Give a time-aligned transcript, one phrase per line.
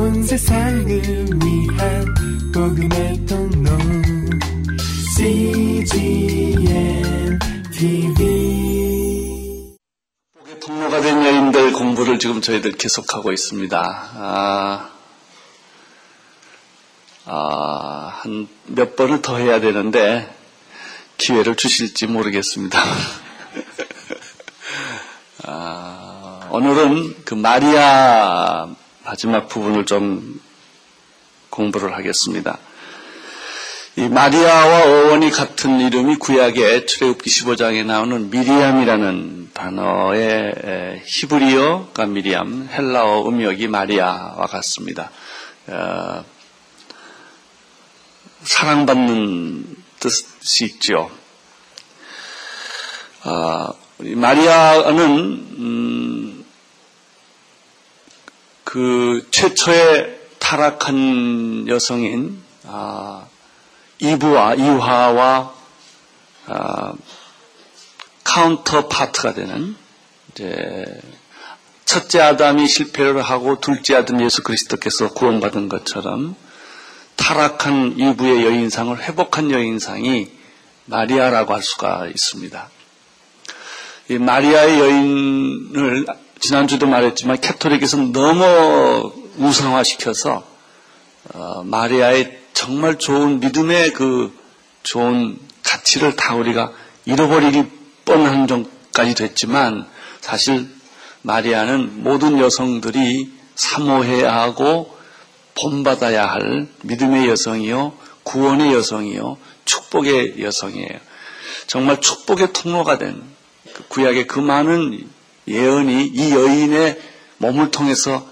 [0.00, 2.14] 온 세상을 위한
[2.54, 3.70] 복음의 통로
[5.14, 7.38] CGM
[7.70, 9.76] TV
[10.38, 13.78] 복의 통로가 된 여인들 공부를 지금 저희들 계속하고 있습니다.
[14.16, 14.90] 아,
[17.26, 20.34] 아, 한 몇 번을 더 해야 되는데
[21.18, 22.80] 기회를 주실지 모르겠습니다.
[25.44, 28.66] 아, 오늘은 그 마리아
[29.04, 30.40] 마지막 부분을 좀
[31.50, 32.58] 공부를 하겠습니다.
[33.96, 43.66] 이 마리아와 어원이 같은 이름이 구약의 출애굽기 15장에 나오는 미리암이라는 단어의 히브리어가 미리암, 헬라어 음역이
[43.66, 45.10] 마리아와 같습니다.
[45.66, 46.24] 어,
[48.42, 51.10] 사랑받는 뜻이 있죠.
[53.24, 55.00] 어, 마리아는
[55.58, 56.39] 음,
[58.70, 63.26] 그 최초의 타락한 여성인 아,
[63.98, 65.54] 이브와 하와와
[66.46, 66.92] 아,
[68.22, 69.74] counterpart가 되는
[71.84, 76.36] 첫째 아담이 실패를 하고 둘째 아담 예수 그리스도께서 구원받은 것처럼
[77.16, 80.30] 타락한 이브의 여인상을 회복한 여인상이
[80.84, 82.70] 마리아라고 할 수가 있습니다.
[84.10, 86.06] 이 마리아의 여인을
[86.40, 90.44] 지난주도 말했지만 캐토릭에서 너무 우상화시켜서
[91.34, 94.36] 어, 마리아의 정말 좋은 믿음의 그
[94.82, 96.72] 좋은 가치를 다 우리가
[97.04, 97.64] 잃어버리기
[98.04, 99.86] 뻔한 정까지 됐지만
[100.20, 100.68] 사실
[101.22, 104.96] 마리아는 모든 여성들이 사모해야 하고
[105.54, 110.98] 본받아야 할 믿음의 여성이요, 구원의 여성이요, 축복의 여성이에요.
[111.66, 113.22] 정말 축복의 통로가 된
[113.88, 115.08] 구약의 그 많은
[115.48, 117.00] 예언이 이 여인의
[117.38, 118.28] 몸을 통해서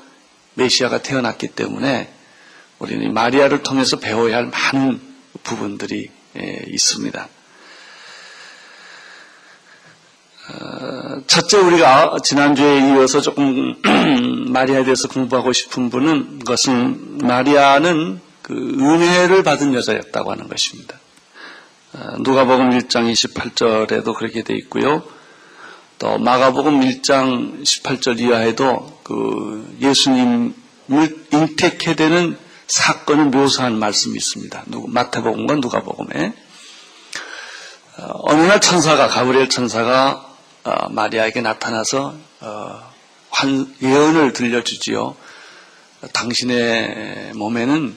[0.55, 2.13] 메시아가 태어났기 때문에
[2.79, 5.01] 우리는 마리아를 통해서 배워야 할 많은
[5.43, 6.11] 부분들이
[6.67, 7.29] 있습니다.
[10.51, 13.75] 어, 첫째 우리가 지난주에 이어서 조금
[14.51, 20.99] 마리아에 대해서 공부하고 싶은 분은 것은 마리아는 그 은혜를 받은 여자였다고 하는 것입니다.
[21.93, 25.03] 어, 누가복음 1장 28절에도 그렇게 되어 있고요.
[25.99, 30.55] 또 마가복음 1장 18절 이하에도 그 예수님을
[31.33, 32.39] 잉태케 되는
[32.69, 34.65] 사건을 묘사한 말씀이 있습니다.
[34.87, 36.35] 마태복음과 누가복음에
[37.99, 42.93] 어, 어느 날 천사가 가브리엘 천사가 어, 마리아에게 나타나서 어,
[43.83, 45.17] 예언을 들려주지요.
[46.13, 47.97] 당신의 몸에는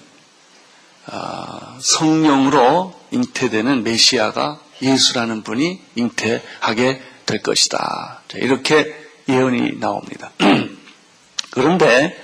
[1.80, 8.24] 성령으로 잉태되는 메시아가 예수라는 분이 잉태하게 될 것이다.
[8.36, 8.94] 이렇게
[9.30, 10.32] 예언이 나옵니다.
[11.52, 12.22] 그런데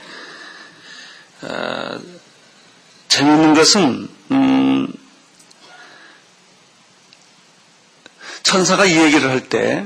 [1.41, 1.99] 어,
[3.07, 4.93] 재미있는 것은 음,
[8.43, 9.85] 천사가 이 얘기를 할때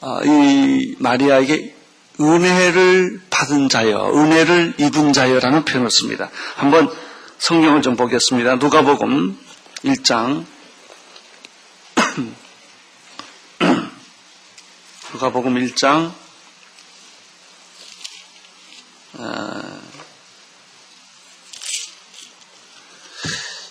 [0.00, 1.74] 어, 이 마리아에게
[2.18, 6.30] 은혜를 받은 자여, 은혜를 입은 자여라는 표현을 씁니다.
[6.54, 6.90] 한번
[7.38, 8.56] 성경을 좀 보겠습니다.
[8.56, 9.36] 누가복음
[9.84, 10.44] 1장
[15.14, 16.12] 누가복음 1장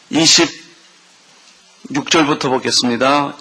[0.10, 3.36] 26절부터 어, 보겠습니다.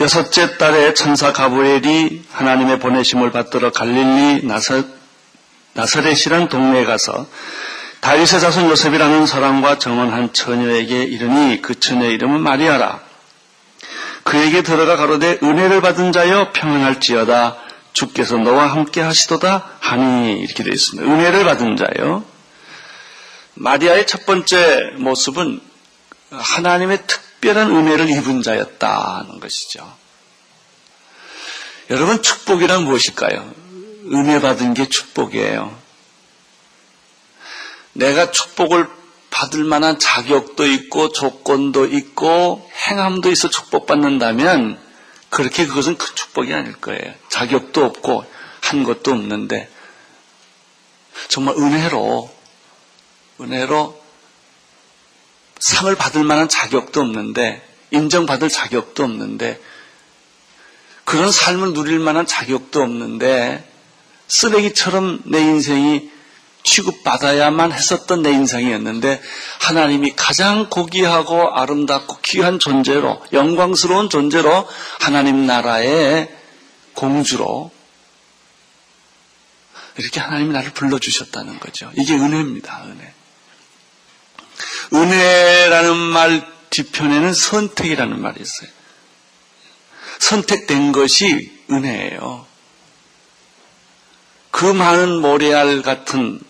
[0.00, 4.84] 여섯째 달에 천사 가브엘이 하나님의 보내심을 받들어 갈릴리 나사,
[5.72, 7.26] 나사렛이란 동네에 가서
[8.02, 13.09] 다윗의 자손 요셉이라는 사람과 정원한 처녀에게 이르니 그 처녀의 이름은 마리아라.
[14.30, 17.56] 그에게 들어가 가로되 은혜를 받은 자여 평안할지어다
[17.92, 21.12] 주께서 너와 함께 하시도다 하니 이렇게 되어 있습니다.
[21.12, 22.24] 은혜를 받은 자여
[23.54, 25.60] 마리아의 첫 번째 모습은
[26.30, 29.92] 하나님의 특별한 은혜를 입은 자였다는 것이죠.
[31.90, 33.52] 여러분 축복이란 무엇일까요?
[34.12, 35.76] 은혜 받은 게 축복이에요.
[37.94, 38.88] 내가 축복을
[39.30, 44.78] 받을 만한 자격도 있고 조건도 있고 행함도 있어 축복받는다면
[45.30, 47.14] 그렇게 그것은 큰 축복이 아닐 거예요.
[47.28, 48.24] 자격도 없고
[48.62, 49.70] 한 것도 없는데
[51.28, 52.30] 정말 은혜로
[53.40, 54.00] 은혜로
[55.58, 59.60] 상을 받을 만한 자격도 없는데 인정받을 자격도 없는데
[61.04, 63.68] 그런 삶을 누릴 만한 자격도 없는데
[64.28, 66.09] 쓰레기처럼 내 인생이
[66.62, 69.20] 취급받아야만 했었던 내 인생이었는데
[69.60, 74.68] 하나님이 가장 고귀하고 아름답고 귀한 존재로 영광스러운 존재로
[75.00, 76.34] 하나님 나라의
[76.94, 77.70] 공주로
[79.96, 81.90] 이렇게 하나님이 나를 불러주셨다는 거죠.
[81.96, 83.12] 이게 은혜입니다, 은혜.
[84.92, 88.70] 은혜라는 말 뒤편에는 선택이라는 말이 있어요.
[90.18, 92.46] 선택된 것이 은혜예요.
[94.50, 96.40] 그 많은 모래알 같은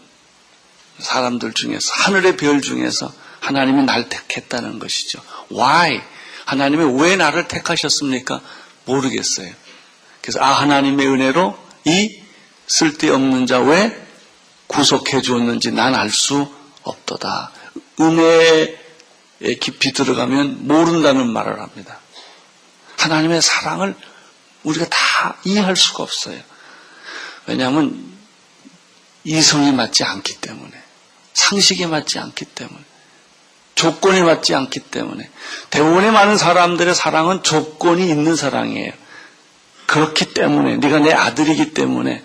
[1.00, 5.23] 사람들 중에서 하늘의 별 중에서 하나님이 날 택했다는 것이죠.
[5.52, 6.00] Why?
[6.47, 8.41] 하나님이 왜 나를 택하셨습니까?
[8.85, 9.52] 모르겠어요.
[10.20, 12.20] 그래서 아 하나님의 은혜로 이
[12.67, 14.06] 쓸데없는 자 왜
[14.67, 16.52] 구속해 주었는지 난 알 수
[16.82, 17.50] 없도다.
[18.00, 18.76] 은혜에
[19.61, 21.99] 깊이 들어가면 모른다는 말을 합니다.
[22.99, 23.94] 하나님의 사랑을
[24.62, 26.41] 우리가 다 이해할 수가 없어요.
[27.46, 28.12] 왜냐하면
[29.25, 30.80] 이성이 맞지 않기 때문에,
[31.35, 32.81] 상식에 맞지 않기 때문에,
[33.75, 35.31] 조건에 맞지 않기 때문에,
[35.71, 38.93] 대부분의 많은 사람들의 사랑은 조건이 있는 사랑이에요.
[39.87, 42.23] 그렇기 때문에, 네가 내 아들이기 때문에,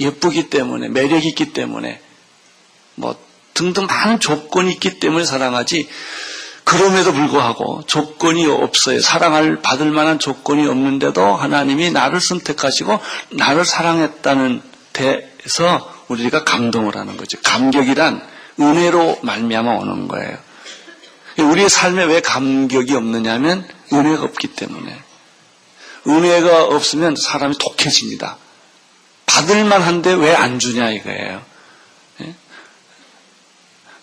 [0.00, 2.00] 예쁘기 때문에, 매력이 있기 때문에,
[2.96, 3.16] 뭐
[3.54, 5.88] 등등 많은 조건이 있기 때문에 사랑하지,
[6.64, 9.00] 그럼에도 불구하고 조건이 없어요.
[9.00, 12.98] 사랑을 받을 만한 조건이 없는데도 하나님이 나를 선택하시고
[13.32, 14.62] 나를 사랑했다는
[14.94, 17.38] 데서 우리가 감동을 하는 거죠.
[17.42, 20.38] 감격이란 은혜로 말미암아 오는 거예요.
[21.38, 24.96] 우리의 삶에 왜 감격이 없느냐면 은혜가 없기 때문에
[26.06, 28.36] 은혜가 없으면 사람이 독해집니다.
[29.26, 31.42] 받을 만 한데 왜 안 주냐 이거예요.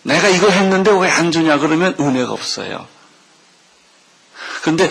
[0.03, 2.88] 내가 이거 했는데 왜 안 주냐 그러면 은혜가 없어요.
[4.62, 4.89] 그런데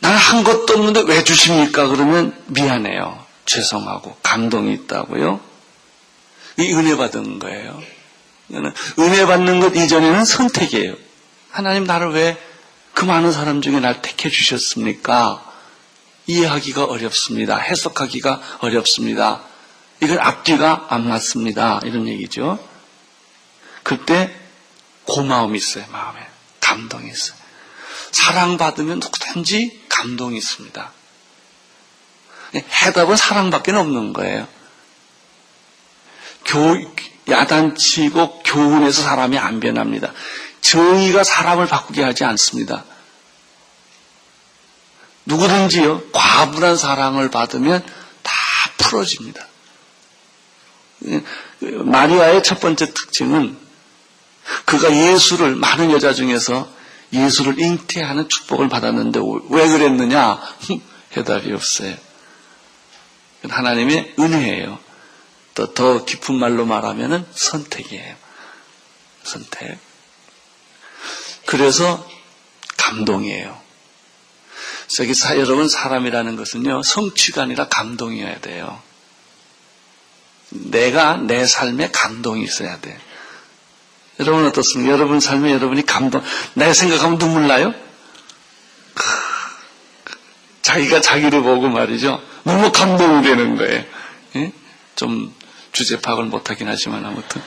[0.00, 1.88] 나는 한 것도 없는데 왜 주십니까?
[1.88, 3.24] 그러면 미안해요.
[3.46, 5.40] 죄송하고 감동이 있다고요.
[6.58, 7.82] 이 은혜 받은 거예요.
[8.98, 10.94] 은혜 받는 것 이전에는 선택이에요.
[11.50, 12.52] 하나님 나를 왜
[12.94, 15.44] 그 많은 사람 중에 날 택해 주셨습니까?
[16.26, 17.56] 이해하기가 어렵습니다.
[17.56, 19.42] 해석하기가 어렵습니다.
[20.00, 21.80] 이건 앞뒤가 안 맞습니다.
[21.84, 22.58] 이런 얘기죠.
[23.82, 24.34] 그때
[25.04, 26.20] 고마움이 있어요, 마음에.
[26.60, 27.36] 감동이 있어요.
[28.12, 30.92] 사랑받으면 누구든지 감동이 있습니다.
[32.54, 34.46] 해답은 사랑밖에 없는 거예요.
[36.44, 36.76] 교,
[37.28, 40.12] 야단치고 교훈해서 사람이 안 변합니다.
[40.60, 42.84] 정의가 사람을 바꾸게 하지 않습니다.
[45.24, 47.84] 누구든지요, 과분한 사랑을 받으면
[48.22, 48.32] 다
[48.78, 49.46] 풀어집니다.
[51.60, 53.56] 마리아의 첫 번째 특징은
[54.64, 56.68] 그가 예수를 많은 여자 중에서
[57.12, 59.20] 예수를 잉태하는 축복을 받았는데
[59.50, 60.40] 왜 그랬느냐?
[61.16, 61.94] 해답이 없어요.
[63.48, 64.78] 하나님의 은혜예요.
[65.54, 68.16] 또 더 깊은 말로 말하면 선택이에요.
[69.22, 69.78] 선택.
[71.46, 72.08] 그래서
[72.76, 73.60] 감동이에요.
[74.88, 78.80] 저기 사, 여러분 사람이라는 것은요 성취가 아니라 감동이어야 돼요.
[80.50, 82.98] 내가 내 삶에 감동이 있어야 돼.
[84.20, 84.92] 여러분 어떻습니까?
[84.92, 86.22] 여러분 삶에 여러분이 감동,
[86.54, 87.74] 내가 생각하면 눈물 나요?
[90.60, 92.22] 자기가 자기를 보고 말이죠.
[92.44, 93.84] 너무 감동이 되는 거예요.
[94.36, 94.52] 예?
[94.94, 95.34] 좀
[95.72, 97.42] 주제 파악을 못하긴 하지만 아무튼.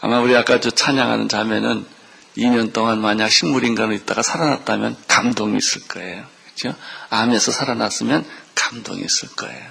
[0.00, 1.86] 아마 우리 아까 저 찬양하는 자매는
[2.38, 6.26] 2년 동안 만약 식물인간으로 있다가 살아났다면 감동이 있을 거예요.
[6.44, 6.78] 그렇죠?
[7.10, 9.70] 암에서 살아났으면 감동이 있을 거예요.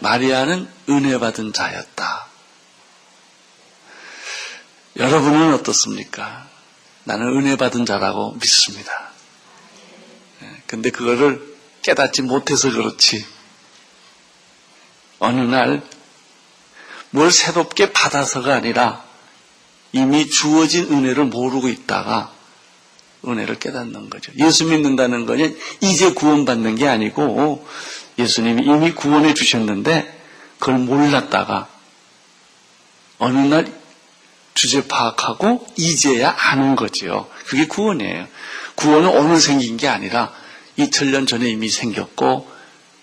[0.00, 2.28] 마리아는 은혜 받은 자였다.
[4.96, 6.48] 여러분은 어떻습니까?
[7.04, 9.12] 나는 은혜 받은 자라고 믿습니다.
[10.42, 11.57] 예, 근데 그거를
[11.88, 13.24] 깨닫지 못해서 그렇지.
[15.18, 15.82] 어느 날
[17.10, 19.02] 뭘 새롭게 받아서가 아니라
[19.92, 22.32] 이미 주어진 은혜를 모르고 있다가
[23.26, 24.32] 은혜를 깨닫는 거죠.
[24.38, 27.66] 예수 믿는다는 거는 이제 구원받는 게 아니고
[28.18, 30.16] 예수님이 이미 구원해 주셨는데
[30.58, 31.68] 그걸 몰랐다가
[33.18, 33.72] 어느 날
[34.54, 37.28] 주제 파악하고 이제야 아는 거지요.
[37.46, 38.26] 그게 구원이에요.
[38.74, 40.32] 구원은 오늘 생긴 게 아니라
[40.78, 42.48] 2000년 전에 이미 생겼고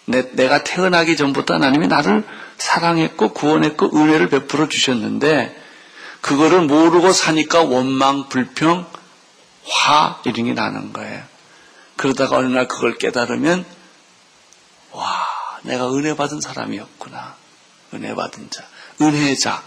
[0.06, 2.24] 내, 가 태어나기 전부터 하나님이 나를
[2.58, 5.64] 사랑했고 구원했고 은혜를 베풀어 주셨는데
[6.22, 8.86] 그거를 모르고 사니까 원망, 불평,
[9.64, 11.24] 화 이런 게 나는 거예요.
[11.96, 13.66] 그러다가 어느 날 그걸 깨달으면
[14.92, 15.06] 와,
[15.64, 17.36] 내가 은혜 받은 사람이었구나.
[17.94, 18.64] 은혜 받은 자,
[19.02, 19.62] 은혜자.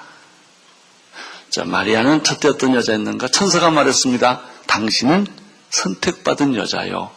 [1.51, 3.29] 자, 마리아는 첫째 어떤 여자였는가?
[3.29, 4.43] 천사가 말했습니다.
[4.67, 5.27] 당신은
[5.71, 7.11] 선택받은 여자요.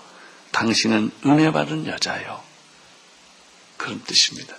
[0.51, 2.41] 당신은 은혜 받은 여자요.
[3.77, 4.55] 그런 뜻입니다.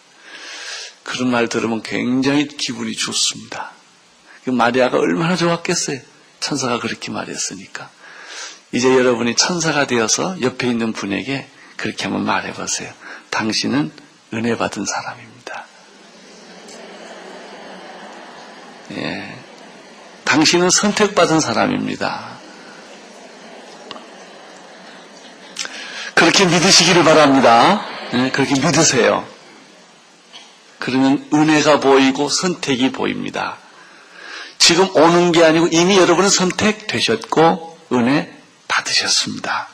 [1.02, 3.72] 그런 말 들으면 굉장히 기분이 좋습니다.
[4.44, 6.00] 그 마리아가 얼마나 좋았겠어요.
[6.40, 7.90] 천사가 그렇게 말했으니까.
[8.72, 12.92] 이제 여러분이 천사가 되어서 옆에 있는 분에게 그렇게 한번 말해보세요.
[13.30, 13.92] 당신은
[14.34, 15.66] 은혜 받은 사람입니다.
[18.92, 19.38] 예.
[20.24, 22.31] 당신은 선택받은 사람입니다.
[26.14, 27.84] 그렇게 믿으시기를 바랍니다.
[28.14, 29.26] 예, 그렇게 믿으세요.
[30.78, 33.56] 그러면 은혜가 보이고 선택이 보입니다.
[34.58, 38.32] 지금 오는 게 아니고 이미 여러분은 선택되셨고 은혜
[38.68, 39.68] 받으셨습니다.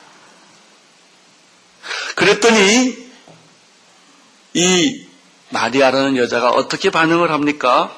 [2.15, 3.09] 그랬더니
[4.53, 5.07] 이
[5.49, 7.95] 마리아라는 여자가 어떻게 반응을 합니까?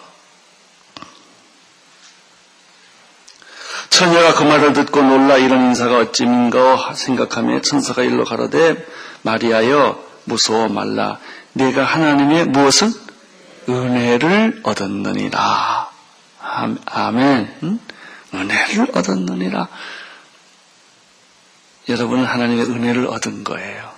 [3.91, 8.83] 처녀가 그 말을 듣고 놀라 이런 인사가 어찌민가 생각하며 천사가 일로 가로되
[9.21, 11.19] 마리아여 무서워 말라.
[11.53, 12.91] 내가 하나님의 무엇은?
[13.69, 15.91] 은혜를 얻었느니라.
[16.85, 17.55] 아멘.
[17.63, 17.79] 응?
[18.33, 19.67] 은혜를 얻었느니라.
[21.89, 23.91] 여러분은 하나님의 은혜를 얻은 거예요.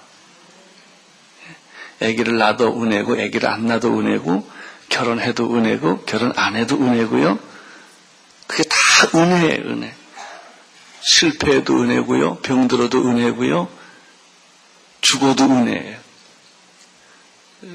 [2.01, 4.49] 아기를 낳아도 은혜고 아기를 안 낳아도 은혜고
[4.89, 7.39] 결혼해도 은혜고 결혼 안 해도 은혜고요.
[8.47, 8.75] 그게 다
[9.15, 9.93] 은혜예요, 은혜.
[11.01, 12.37] 실패해도 은혜고요.
[12.37, 13.67] 병들어도 은혜고요.
[15.01, 15.99] 죽어도 은혜예요.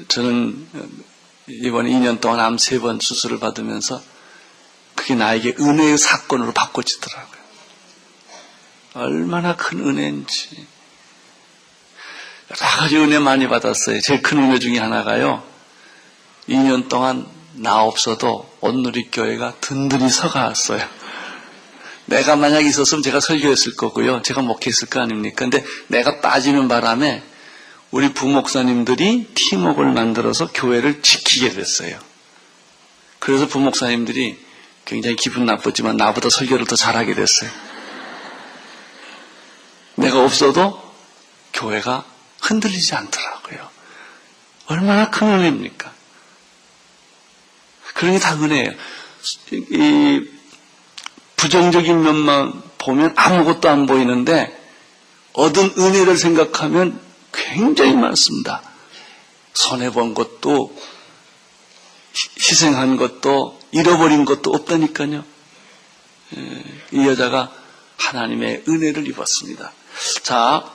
[0.07, 0.67] 저는
[1.47, 4.01] 이번에 2년 동안 암 세 번 수술을 받으면서
[4.95, 7.39] 그게 나에게 은혜의 사건으로 바꿔지더라고요.
[8.95, 10.67] 얼마나 큰 은혜인지.
[12.51, 14.01] 여러 가지 은혜 많이 받았어요.
[14.01, 15.43] 제일 큰 은혜 중에 하나가요.
[16.49, 20.87] 2년 동안 나 없어도 온누리교회가 든든히 서가왔어요.
[22.09, 24.21] 내가 만약 있었으면 제가 설교했을 거고요.
[24.23, 25.35] 제가 목회했을 거 아닙니까?
[25.37, 27.23] 근데 내가 빠지는 바람에
[27.91, 31.99] 우리 부목사님들이 팀웍을 만들어서 교회를 지키게 됐어요.
[33.19, 34.37] 그래서 부목사님들이
[34.85, 37.49] 굉장히 기분 나쁘지만 나보다 설교를 더 잘하게 됐어요.
[39.95, 40.81] 내가 없어도
[41.53, 42.05] 교회가
[42.41, 43.69] 흔들리지 않더라고요.
[44.67, 45.93] 얼마나 큰 은혜입니까?
[47.95, 48.71] 게다 은혜예요.
[49.51, 50.38] 이
[51.39, 54.53] 부정적인 면만 보면 아무것도 안 보이는데
[55.31, 56.99] 얻은 은혜를 생각하면
[57.31, 58.61] 굉장히 많습니다.
[59.53, 60.75] 손해본 것도
[62.37, 65.23] 희생한 것도 잃어버린 것도 없다니까요.
[66.35, 67.51] 예, 이 여자가
[67.97, 69.71] 하나님의 은혜를 입었습니다.
[70.23, 70.69] 자,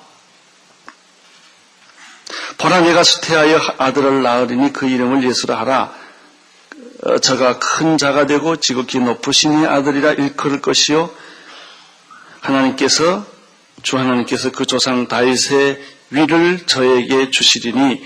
[2.57, 6.04] 보라 내가 수태하여 아들을 낳으리니 그 이름을 예수라 하라.
[7.05, 11.11] 어, 저가 큰 자가 되고 지극히 높으신 이 아들이라 일컬을 것이요
[12.41, 13.27] 하나님께서
[13.83, 18.03] 주 하나님께서 그 조상 다윗의 위를 저에게 주시리니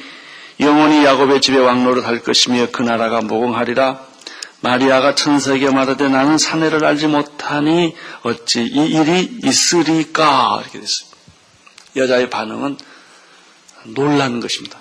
[0.60, 4.00] 영원히 야곱의 집에 왕노를 할 것이며 그 나라가 무궁하리라
[4.60, 11.16] 마리아가 천사에게 말하되 나는 사내를 알지 못하니 어찌 이 일이 있으리까 이렇게 됐습니다.
[11.94, 12.76] 여자의 반응은
[13.84, 14.80] 놀라는 것입니다.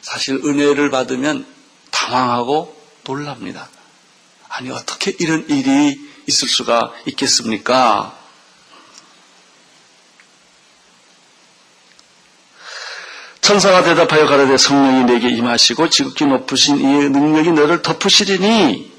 [0.00, 1.44] 사실 은혜를 받으면
[1.90, 3.68] 당황하고 놀랍니다.
[4.48, 8.18] 아니, 어떻게 이런 일이 있을 수가 있겠습니까?
[13.40, 18.92] 천사가 대답하여 가라되 성령이 내게 임하시고 지극히 높으신 이의 능력이 너를 덮으시리니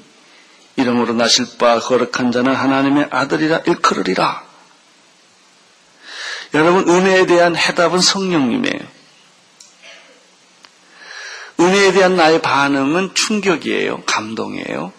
[0.76, 4.44] 이름으로 나실 바 거룩한 자는 하나님의 아들이라 일컬으리라.
[6.52, 8.93] 여러분 은혜에 대한 해답은 성령님이에요.
[11.60, 14.02] 은혜에 대한 나의 반응은 충격이에요.
[14.04, 14.92] 감동이에요.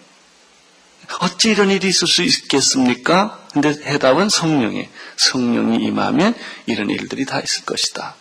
[1.20, 3.46] 어찌 이런 일이 있을 수 있겠습니까?
[3.52, 6.34] 근데 해답은 성령에 성령이 임하면
[6.66, 8.16] 이런 일들이 다 있을 것이다.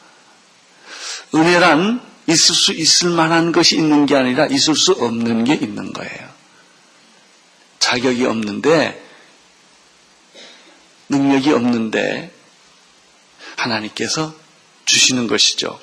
[1.33, 6.29] 은혜란 있을 수 있을 만한 것이 있는 게 아니라 있을 수 없는 게 있는 거예요.
[7.79, 9.03] 자격이 없는데,
[11.09, 12.33] 능력이 없는데,
[13.57, 14.33] 하나님께서
[14.85, 15.79] 주시는 것이죠.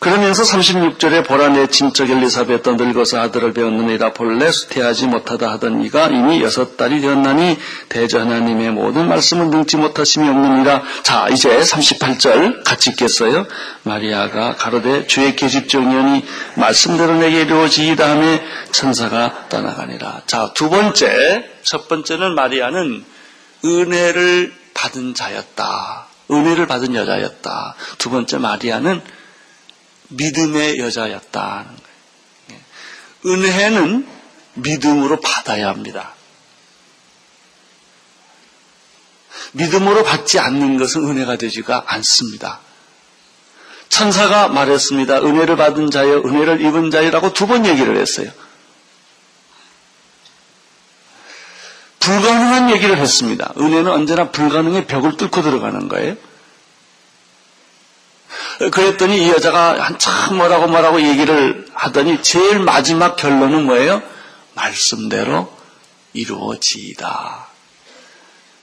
[0.00, 4.12] 그러면서 36절에 보라 내 친척 엘리사벳도 늙어서 아들을 배웠느니라.
[4.12, 10.28] 본래 수태하지 못하다 하던 이가 이미 여섯 달이 되었나니 대저 하나님의 모든 말씀을 능지 못하심이
[10.28, 10.82] 없느니라.
[11.02, 13.46] 자 이제 38절 같이 읽겠어요?
[13.82, 16.24] 마리아가 가로되 주의 계집 정년이
[16.54, 18.38] 말씀대로 내게 이루어지이다 하며
[18.70, 20.22] 천사가 떠나가니라.
[20.26, 23.04] 자 두 번째 첫 번째는 마리아는
[23.64, 26.06] 은혜를 받은 자였다.
[26.30, 27.74] 은혜를 받은 여자였다.
[27.98, 29.00] 두 번째 마리아는
[30.08, 31.78] 믿음의 여자였다는 거예요.
[32.52, 32.60] 예.
[33.26, 34.06] 은혜는
[34.54, 36.14] 믿음으로 받아야 합니다.
[39.52, 42.60] 믿음으로 받지 않는 것은 은혜가 되지가 않습니다.
[43.88, 45.18] 천사가 말했습니다.
[45.22, 48.30] 은혜를 받은 자여, 은혜를 입은 자여라고 두 번 얘기를 했어요.
[52.00, 53.52] 불가능한 얘기를 했습니다.
[53.58, 56.16] 은혜는 언제나 불가능의 벽을 뚫고 들어가는 거예요.
[58.58, 64.02] 그랬더니 이 여자가 한참 뭐라고 뭐라고 얘기를 하더니 제일 마지막 결론은 뭐예요?
[64.54, 65.52] 말씀대로
[66.12, 67.46] 이루어지이다.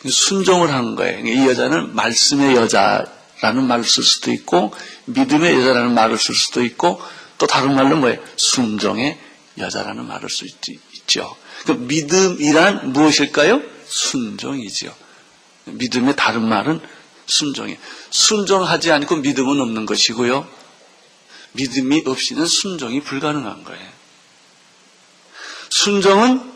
[0.07, 1.25] 순종을 한 거예요.
[1.25, 4.73] 이 여자는 말씀의 여자라는 말을 쓸 수도 있고
[5.05, 7.01] 믿음의 여자라는 말을 쓸 수도 있고
[7.37, 8.19] 또 다른 말로 뭐예요?
[8.35, 9.17] 순종의
[9.57, 11.35] 여자라는 말을 쓸 수 있죠.
[11.65, 13.61] 그 믿음이란 무엇일까요?
[13.87, 14.91] 순종이지요.
[15.65, 16.81] 믿음의 다른 말은
[17.25, 17.77] 순종이.
[18.09, 20.47] 순종하지 않고 믿음은 없는 것이고요.
[21.53, 23.95] 믿음이 없이는 순종이 불가능한 거예요.
[25.69, 26.53] 순종은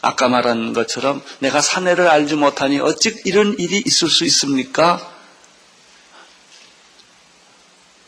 [0.00, 5.08] 아까 말한 것처럼 내가 사내를 알지 못하니 어찌 이런 일이 있을 수 있습니까?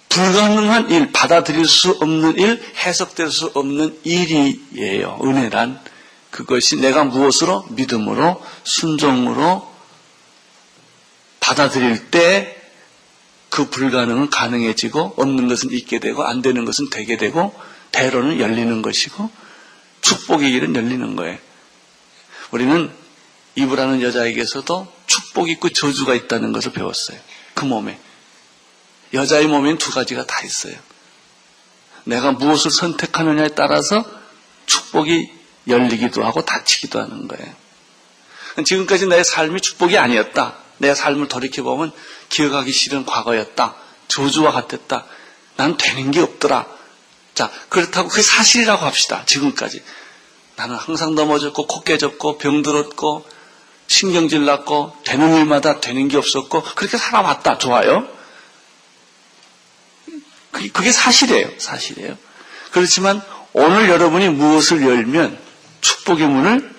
[0.08, 5.18] 불가능한 일, 받아들일 수 없는 일, 해석될 수 없는 일이에요.
[5.22, 5.80] 은혜란
[6.30, 9.73] 그것이 내가 무엇으로 믿음으로 순종으로
[11.44, 12.64] 받아들일 때
[13.54, 17.54] 그 불가능은 가능해지고 없는 것은 있게 되고 안 되는 것은 되게 되고
[17.92, 19.30] 대로는 열리는 것이고
[20.00, 21.38] 축복의 길은 열리는 거예요.
[22.50, 22.90] 우리는
[23.54, 27.16] 이브라는 여자에게서도 축복이 있고 저주가 있다는 것을 배웠어요.
[27.54, 27.96] 그 몸에.
[29.12, 30.74] 여자의 몸에는 두 가지가 다 있어요.
[32.02, 34.04] 내가 무엇을 선택하느냐에 따라서
[34.66, 35.30] 축복이
[35.68, 37.54] 열리기도 하고 닫히기도 하는 거예요.
[38.64, 40.63] 지금까지 내 삶이 축복이 아니었다.
[40.78, 41.92] 내 삶을 돌이켜보면
[42.28, 43.74] 기억하기 싫은 과거였다.
[44.08, 45.04] 저주와 같았다.
[45.56, 46.66] 난 되는 게 없더라.
[47.34, 49.24] 자, 그렇다고 그게 사실이라고 합시다.
[49.26, 49.82] 지금까지.
[50.56, 53.26] 나는 항상 넘어졌고, 코 깨졌고, 병들었고,
[53.88, 57.58] 신경질 났고, 되는 일마다 되는 게 없었고, 그렇게 살아왔다.
[57.58, 58.08] 좋아요.
[60.50, 61.58] 그게 사실이에요.
[61.58, 62.16] 사실이에요.
[62.70, 63.20] 그렇지만
[63.52, 65.38] 오늘 여러분이 무엇을 열면
[65.80, 66.74] 축복의 문을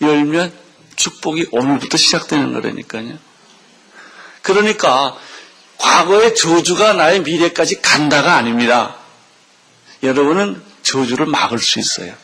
[0.00, 0.63] 열면
[0.96, 3.18] 축복이 오늘부터 시작되는 거라니까요.
[4.42, 5.16] 그러니까
[5.78, 8.96] 과거의 저주가 나의 미래까지 간다가 아닙니다.
[10.02, 12.14] 여러분은 저주를 막을 수 있어요.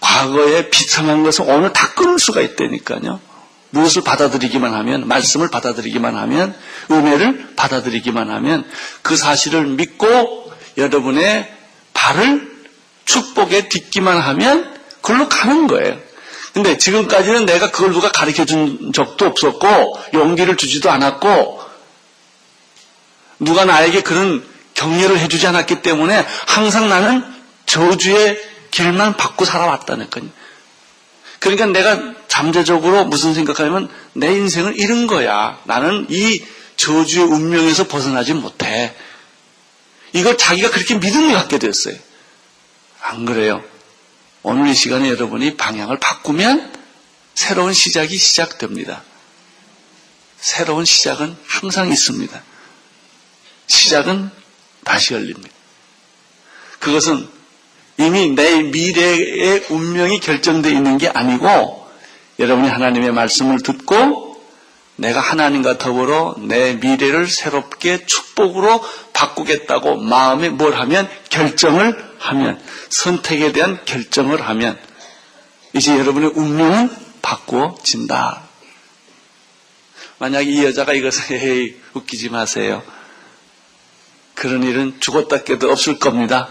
[0.00, 3.20] 과거에 비참한 것을 오늘 다 끊을 수가 있다니까요.
[3.70, 6.56] 무엇을 받아들이기만 하면, 말씀을 받아들이기만 하면,
[6.90, 8.64] 은혜를 받아들이기만 하면
[9.02, 11.52] 그 사실을 믿고 여러분의
[11.92, 12.54] 발을
[13.04, 14.73] 축복에 딛기만 하면
[15.04, 16.00] 그걸로 가는 거예요.
[16.54, 21.62] 근데 지금까지는 내가 그걸 누가 가르쳐 준 적도 없었고, 용기를 주지도 않았고,
[23.38, 27.22] 누가 나에게 그런 격려를 해주지 않았기 때문에 항상 나는
[27.66, 28.40] 저주의
[28.70, 30.30] 길만 받고 살아왔다는 거예요.
[31.38, 35.60] 그러니까 내가 잠재적으로 무슨 생각하냐면 내 인생을 잃은 거야.
[35.64, 36.42] 나는 이
[36.76, 38.94] 저주의 운명에서 벗어나지 못해.
[40.14, 41.96] 이걸 자기가 그렇게 믿음을 갖게 됐어요.
[43.02, 43.62] 안 그래요?
[44.46, 46.70] 오늘 이 시간에 여러분이 방향을 바꾸면
[47.34, 49.02] 새로운 시작이 시작됩니다.
[50.38, 52.42] 새로운 시작은 항상 있습니다.
[53.66, 54.30] 시작은
[54.84, 55.48] 다시 열립니다.
[56.78, 57.26] 그것은
[57.96, 61.88] 이미 내 미래의 운명이 결정되어 있는 게 아니고
[62.38, 64.44] 여러분이 하나님의 말씀을 듣고
[64.96, 72.58] 내가 하나님과 더불어 내 미래를 새롭게 축복으로 바꾸겠다고 마음에 뭘 하면 결정을 하면
[72.88, 74.78] 선택에 대한 결정을 하면
[75.74, 78.42] 이제 여러분의 운명은 바꾸어진다.
[80.18, 82.82] 만약 이 여자가 이것을 헤이 웃기지 마세요.
[84.34, 86.48] 그런 일은 죽었다 깨도 없을 겁니다.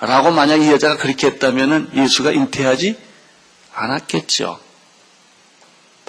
[0.00, 2.98] 라고 만약 이 여자가 그렇게 했다면 예수가 잉태하지
[3.74, 4.60] 않았겠죠.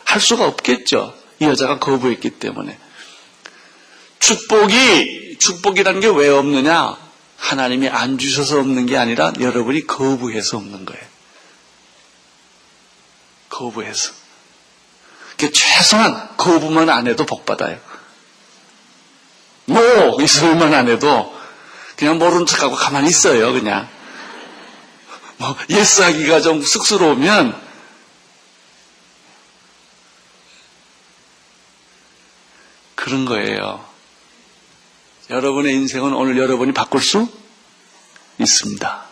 [0.04, 1.14] 할 수가 없겠죠.
[1.40, 2.78] 이 여자가 거부했기 때문에.
[4.20, 7.11] 축복이, 축복이라는 게 왜 없느냐?
[7.52, 11.04] 하나님이 안 주셔서 없는 게 아니라 여러분이 거부해서 없는 거예요.
[13.50, 14.14] 거부해서.
[15.38, 17.78] 최소한 거부만 안 해도 복 받아요.
[19.66, 21.38] 뭐, 이 소리만 안 해도
[21.98, 23.90] 그냥 모른 척하고 가만히 있어요, 그냥.
[25.38, 27.60] 뭐, yes 하기가 좀 쑥스러우면
[32.96, 33.84] 그런 거예요.
[35.30, 37.41] 여러분의 인생은 오늘 여러분이 바꿀 수
[38.42, 39.06] 있습니다.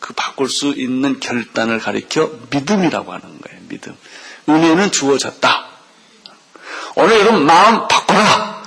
[0.00, 3.60] 그 바꿀 수 있는 결단을 가리켜 믿음이라고 하는 거예요.
[3.68, 3.96] 믿음.
[4.48, 5.66] 은혜는 주어졌다.
[6.94, 8.62] 오늘 여러분 마음 바꿔라.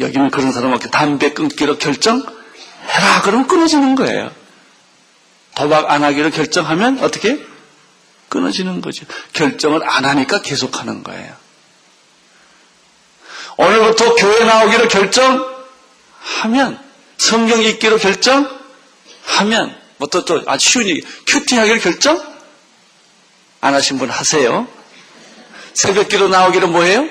[0.00, 3.22] 여기는 그런 사람 없게 담배 끊기로 결정해라.
[3.24, 4.30] 그러면 끊어지는 거예요.
[5.54, 7.44] 도박 안 하기로 결정하면 어떻게?
[8.28, 9.04] 끊어지는 거죠.
[9.32, 11.34] 결정을 안 하니까 계속하는 거예요.
[13.56, 15.52] 오늘부터 교회 나오기로 결정하면
[17.22, 18.50] 성경 읽기로 결정하면
[19.98, 22.20] 뭐또 또 아주 쉬운 얘기 큐티 하기로 결정
[23.60, 24.66] 안 하신 분 하세요.
[25.72, 27.08] 새벽 기도 나오기로 뭐예요?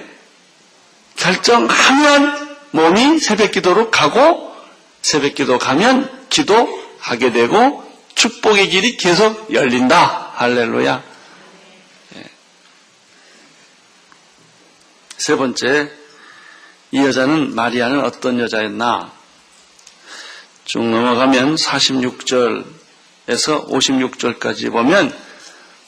[1.15, 4.53] 결정하면 몸이 새벽 기도로 가고
[5.01, 7.81] 새벽 기도 가면 기도하게 되고
[8.13, 10.33] 축복의 길이 계속 열린다.
[10.35, 11.03] 할렐루야.
[12.17, 12.23] 예.
[15.17, 15.89] 세 번째,
[16.91, 19.20] 이 여자는 마리아는 어떤 여자였나?
[20.71, 22.63] 쭉 넘어가면 46절에서
[23.67, 25.13] 56절까지 보면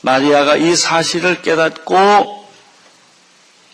[0.02, 2.50] 마리아가 이 사실을 깨닫고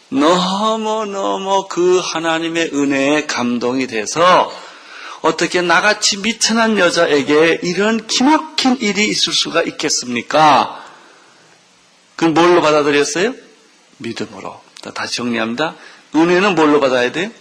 [0.10, 4.54] 너무너무 그 하나님의 은혜에 감동이 돼서
[5.22, 10.86] 어떻게 나같이 미천한 여자에게 이런 기막힌 일이 있을 수가 있겠습니까?
[12.18, 13.34] 그건 뭘로 받아들였어요?
[13.98, 14.62] 믿음으로.
[14.94, 15.74] 다시 정리합니다.
[16.14, 17.32] 은혜는 뭘로 받아야 돼요?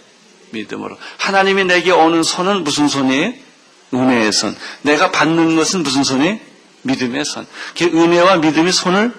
[0.49, 0.97] 믿음으로.
[1.19, 3.47] 하나님이 내게 오는 손은 무슨 손이에요?
[3.93, 4.55] 은혜의 손.
[4.83, 6.39] 내가 받는 것은 무슨 손이에요?
[6.83, 7.47] 믿음의 손.
[7.77, 9.13] 그 은혜와 믿음이 손을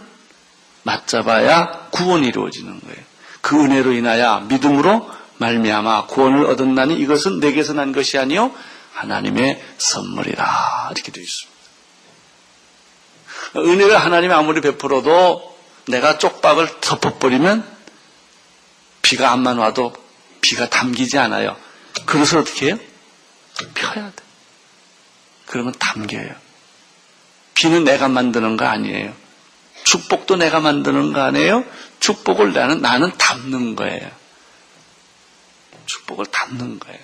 [0.82, 2.98] 맞잡아야 구원이 이루어지는 거예요.
[3.40, 8.52] 그 은혜로 인하여 믿음으로 말미암아 구원을 얻었나니 이것은 내게서 난 것이 아니요
[8.92, 11.60] 하나님의 선물이라 이렇게 되어 있습니다.
[13.56, 17.66] 은혜를 하나님이 아무리 베풀어도 내가 쪽박을 덮어버리면
[19.02, 19.92] 비가 안만 와도
[20.40, 21.56] 비가 담기지 않아요.
[22.06, 22.78] 그것을 어떻게 해요?
[23.74, 24.19] 펴야 돼.
[25.50, 26.32] 그러면 담겨요.
[27.54, 29.12] 비는 내가 만드는 거 아니에요.
[29.82, 31.64] 축복도 내가 만드는 거 아니에요.
[31.98, 34.08] 축복을 나는 나는 담는 거예요.
[35.86, 37.00] 축복을 담는 거예요.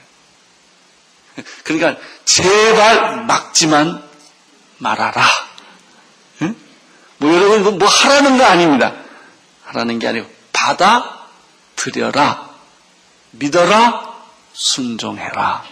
[1.64, 4.09] 그러니까 제발 막지만
[4.78, 5.24] 말아라.
[6.42, 6.54] 응?
[7.18, 8.94] 뭐 여러분 뭐, 뭐 하라는 거 아닙니다.
[9.64, 11.26] 하라는 게 아니고 받아
[11.74, 12.48] 들여라.
[13.32, 14.14] 믿어라.
[14.52, 15.64] 순종해라.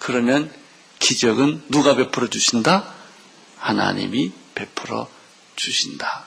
[0.00, 0.61] 그러면
[1.02, 2.94] 기적은 누가 베풀어 주신다?
[3.58, 5.08] 하나님이 베풀어
[5.56, 6.26] 주신다.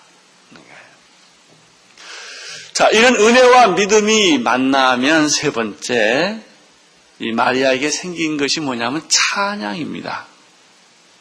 [2.73, 6.43] 자, 이런 은혜와 믿음이 만나면 세 번째,
[7.19, 10.25] 이 마리아에게 생긴 것이 뭐냐면 찬양입니다.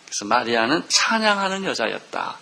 [0.06, 2.38] 그래서 마리아는 찬양하는 여자였다.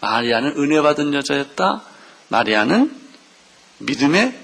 [0.00, 1.82] 마리아는 은혜 받은 여자였다.
[2.28, 2.94] 마리아는
[3.78, 4.38] 믿음의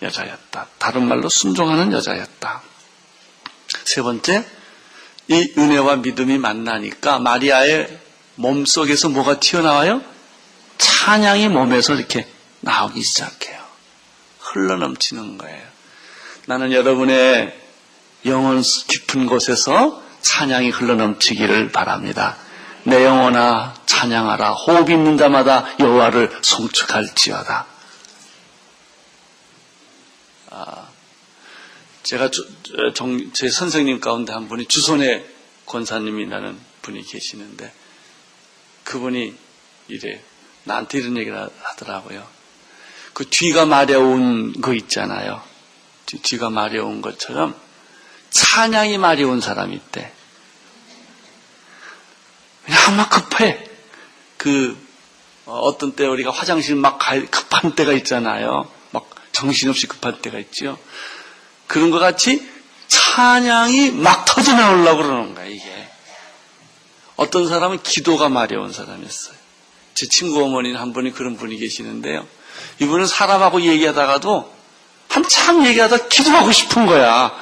[0.00, 0.68] 여자였다.
[0.78, 2.62] 다른 말로 순종하는 여자였다.
[3.84, 4.46] 세 번째,
[5.28, 7.98] 이 은혜와 믿음이 만나니까 마리아의
[8.36, 10.02] 몸 속에서 뭐가 튀어나와요?
[10.78, 12.26] 찬양이 몸에서 이렇게
[12.60, 13.58] 나오기 시작해요.
[14.40, 15.62] 흘러넘치는 거예요.
[16.46, 17.54] 나는 여러분의
[18.24, 22.36] 영혼 깊은 곳에서 찬양이 흘러넘치기를 바랍니다.
[22.84, 27.66] 내 영혼아 찬양하라 호흡 있는 자마다 여호와를 송축할지어다.
[30.50, 30.87] 아,
[32.08, 32.30] 제가
[32.94, 35.28] 정, 제 선생님 가운데 한 분이 주손의
[35.66, 37.70] 권사님이라는 분이 계시는데
[38.84, 39.34] 그분이
[39.88, 40.22] 이래
[40.64, 42.26] 나한테 이런 얘기를 하더라고요.
[43.12, 45.42] 그 뒤가 마려운 거 있잖아요.
[46.06, 47.54] 뒤 가 마려운 것처럼
[48.30, 50.10] 찬양이 마려운 사람이 있대.
[52.64, 53.68] 그냥 막 급해.
[54.38, 54.78] 그
[55.44, 56.98] 어, 어떤 때 우리가 화장실 막
[57.30, 58.72] 급한 때가 있잖아요.
[58.92, 60.78] 막 정신없이 급한 때가 있죠.
[61.68, 62.44] 그런 것 같이
[62.88, 65.88] 찬양이 막 터져 나오려고 그러는 거야, 이게.
[67.16, 69.36] 어떤 사람은 기도가 마려운 사람이었어요.
[69.94, 72.26] 제 친구 어머니는 한 분이 그런 분이 계시는데요.
[72.80, 74.54] 이분은 사람하고 얘기하다가도
[75.08, 77.32] 한참 얘기하다 기도하고 싶은 거야.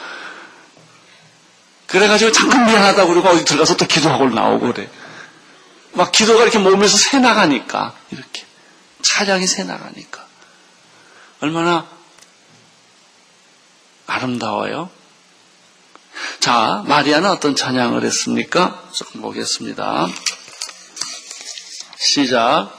[1.86, 4.90] 그래가지고 잠깐 미안하다고 그러고 어디 들어가서 또 기도하고 나오고 그래.
[5.92, 8.44] 막 기도가 이렇게 몸에서 새 나가니까, 이렇게.
[9.02, 10.26] 차량이 새 나가니까.
[11.40, 11.86] 얼마나
[14.06, 14.90] 아름다워요.
[16.40, 18.82] 자, 마리아는 어떤 찬양을 했습니까?
[18.92, 20.08] 조금 보겠습니다.
[21.96, 22.70] 시작.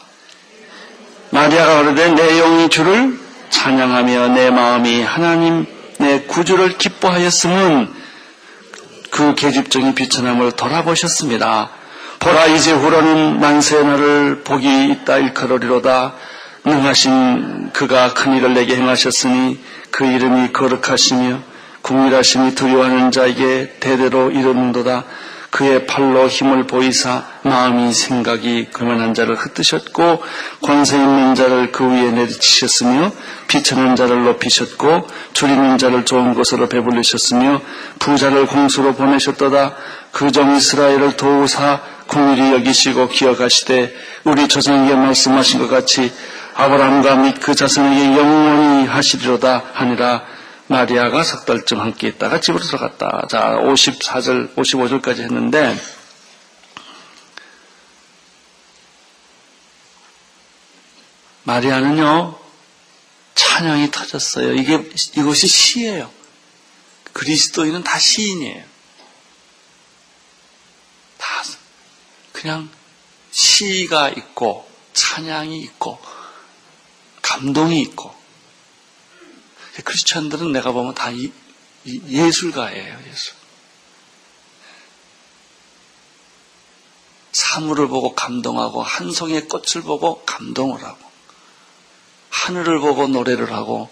[1.30, 5.66] 마리아가 오르되 내 영이 주를 찬양하며 내 마음이 하나님
[6.00, 7.94] 내 구주를 기뻐하였음은
[9.12, 11.72] 그 계집종이 비천함을 돌아보셨습니다.
[12.20, 16.14] 보라 이제 후로는 만세 나를 복이 있다 일컬으리로다
[16.68, 21.40] 능하신 그가 큰 일을 내게 행하셨으니 그 이름이 거룩하시며
[21.82, 25.06] 궁일하심이 두려워하는 자에게 대대로 이르는도다.
[25.50, 30.22] 그의 팔로 힘을 보이사 마음이 생각이 그만한 자를 흩으셨고
[30.62, 33.12] 권세 있는 자를 그 위에 내리치셨으며
[33.48, 37.62] 비천한 자를 높이셨고 줄이는 자를 좋은 곳으로 배불리셨으며
[37.98, 39.76] 부자를 공수로 보내셨도다.
[40.12, 43.94] 그 종 이스라엘을 도우사 공일이 여기시고 기억하시되
[44.26, 46.12] 우리 조상에게 말씀하신 것 같이
[46.58, 50.26] 아브라함과 및 그 자손에게 영원히 하시리로다 하니라
[50.66, 53.28] 마리아가 석 달쯤 함께 있다가 집으로 들어갔다.
[53.30, 55.80] 자, 54절, 55절까지 했는데,
[61.44, 62.38] 마리아는요,
[63.36, 64.54] 찬양이 터졌어요.
[64.56, 64.84] 이게
[65.16, 66.12] 이것이 시예요.
[67.14, 68.64] 그리스도인은 다 시인이에요.
[71.18, 71.44] 다
[72.34, 72.70] 그냥
[73.32, 76.00] 시가 있고 찬양이 있고
[77.28, 78.16] 감동이 있고
[79.84, 81.32] 크리스천들은 내가 보면 다 이,
[81.84, 83.00] 이 예술가예요.
[83.10, 83.36] 예술.
[87.34, 90.98] 사물을 보고 감동하고 한 송이의 꽃을 보고 감동을 하고
[92.30, 93.90] 하늘을 보고 노래를 하고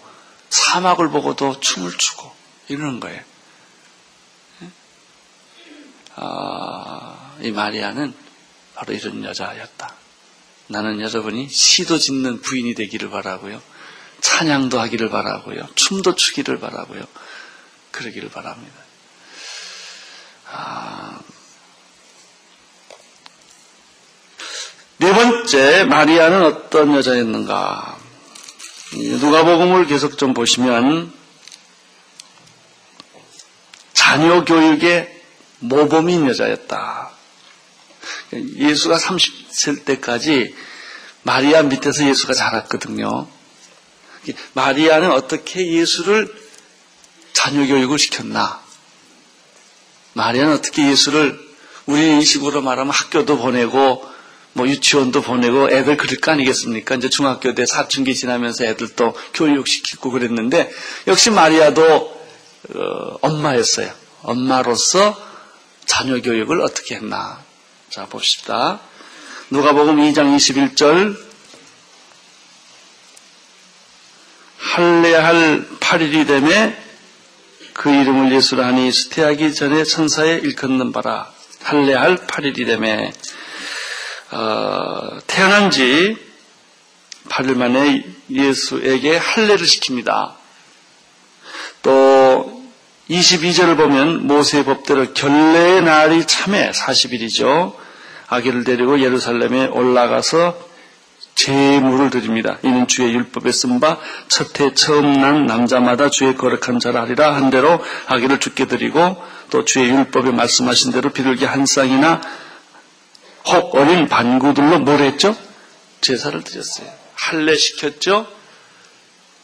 [0.48, 2.32] 사막을 보고도 춤을 추고
[2.68, 3.22] 이러는 거예요.
[6.16, 8.14] 아, 이 마리아는
[8.74, 10.05] 바로 이런 여자였다.
[10.68, 13.62] 나는 여러분이 시도 짓는 부인이 되기를 바라고요.
[14.20, 15.68] 찬양도 하기를 바라고요.
[15.74, 17.02] 춤도 추기를 바라고요.
[17.92, 18.74] 그러기를 바랍니다.
[20.50, 21.20] 아,
[24.98, 27.98] 네 번째 마리아는 어떤 여자였는가?
[28.92, 31.12] 누가복음을 계속 좀 보시면
[33.92, 35.22] 자녀 교육에
[35.58, 37.15] 모범인 여자였다.
[38.32, 40.54] 예수가 30살 때까지
[41.22, 43.28] 마리아 밑에서 예수가 자랐거든요.
[44.54, 46.32] 마리아는 어떻게 예수를
[47.32, 48.60] 자녀 교육을 시켰나?
[50.14, 51.38] 마리아는 어떻게 예수를
[51.86, 54.04] 우리 식으로 말하면 학교도 보내고
[54.54, 56.94] 뭐 유치원도 보내고 애들 그럴 거 아니겠습니까?
[56.94, 60.72] 이제 중학교 때 사춘기 지나면서 애들 또 교육시키고 그랬는데
[61.06, 61.84] 역시 마리아도
[62.74, 63.92] 어, 엄마였어요.
[64.22, 65.20] 엄마로서
[65.84, 67.44] 자녀 교육을 어떻게 했나?
[67.90, 68.80] 자 봅시다.
[69.50, 71.16] 누가복음 2장 21절
[74.58, 76.76] 할례할 8일이 되매
[77.72, 81.30] 그 이름을 예수라 하니 수태하기 전에 천사에 일컫는 바라
[81.62, 83.12] 할례할 8일이 되매
[84.32, 86.16] 어, 태어난 지
[87.28, 90.34] 8일 만에 예수에게 할례를 시킵니다.
[91.82, 92.55] 또
[93.10, 97.74] 22절을 보면 모세의 법대로 결례의 날이 참에 40일이죠.
[98.26, 100.66] 아기를 데리고 예루살렘에 올라가서
[101.36, 102.58] 제물을 드립니다.
[102.62, 107.50] 이는 주의 율법에 쓴 바 첫 해 처음 난 남자마다 주의 거룩한 자라 하리라 한
[107.50, 112.20] 대로 아기를 죽게 드리고 또 주의 율법에 말씀하신 대로 비둘기 한 쌍이나
[113.46, 115.36] 혹 어린 반구들로 뭘 했죠?
[116.00, 116.88] 제사를 드렸어요.
[117.14, 118.26] 할례 시켰죠?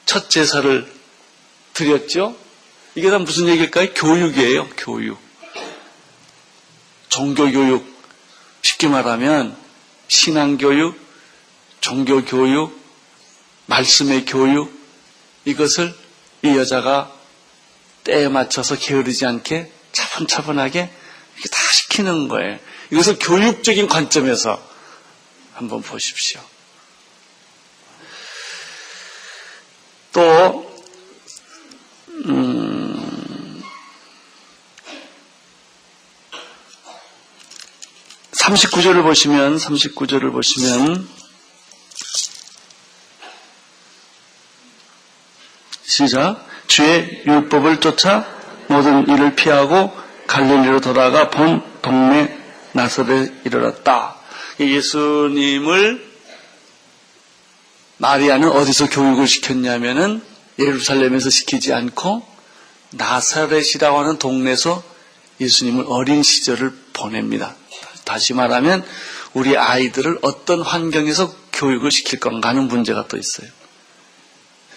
[0.07, 0.91] 첫 제사를
[1.75, 2.35] 드렸죠?
[2.95, 3.95] 이게 다 무슨 얘기일까요?
[3.95, 5.19] 교육이에요, 교육.
[7.09, 7.91] 종교교육.
[8.63, 9.57] 쉽게 말하면
[10.09, 10.99] 신앙교육,
[11.81, 12.79] 종교교육,
[13.67, 14.73] 말씀의 교육,
[15.45, 15.95] 이것을
[16.43, 17.13] 이 여자가
[18.05, 20.91] 때에 맞춰서 게으르지 않게 차분차분하게
[21.35, 22.59] 이렇게 다 시키는 거예요.
[22.91, 24.63] 이것을 교육적인 관점에서
[25.55, 26.41] 한번 보십시오.
[30.13, 30.83] 또,
[32.27, 32.82] 음,
[38.43, 41.09] 39절을 보시면, 39절을 보시면,
[45.85, 46.45] 시작.
[46.67, 48.27] 주의 율법을 쫓아
[48.67, 49.93] 모든 일을 피하고
[50.27, 52.37] 갈릴리로 돌아가 본 동네
[52.73, 54.17] 나서에 이르렀다.
[54.59, 56.13] 예수님을
[57.99, 60.23] 마리아는 어디서 교육을 시켰냐면은
[60.59, 62.27] 예루살렘에서 시키지 않고
[62.91, 64.83] 나사렛이라고 하는 동네에서
[65.41, 67.55] 예수님을 어린 시절을 보냅니다.
[68.13, 68.87] 다시 말하면
[69.33, 73.49] 우리 아이들을 어떤 환경에서 교육을 시킬 건가 하는 문제가 또 있어요.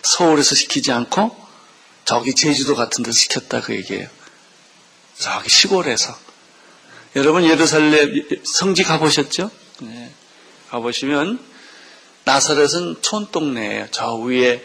[0.04, 1.36] 서울에서 시키지 않고
[2.06, 4.08] 저기 제주도 같은 데서 시켰다 그 얘기예요.
[5.20, 6.18] 저기 시골에서.
[7.18, 9.52] 여러분 예루살렘 성지 가보셨죠?
[9.82, 10.14] 네.
[10.70, 11.38] 가보시면
[12.24, 13.88] 나사렛은 촌동네예요.
[13.92, 14.64] 저 위에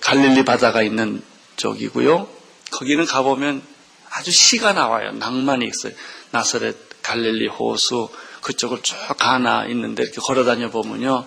[0.00, 1.22] 갈릴리 바다가 있는
[1.54, 2.28] 쪽이고요.
[2.72, 3.62] 거기는 가보면
[4.10, 5.12] 아주 시가 나와요.
[5.12, 5.92] 낭만이 있어요.
[6.32, 8.08] 나사렛 갈릴리 호수
[8.40, 11.26] 그쪽을 쭉 가나 있는데 이렇게 걸어 다녀 보면요.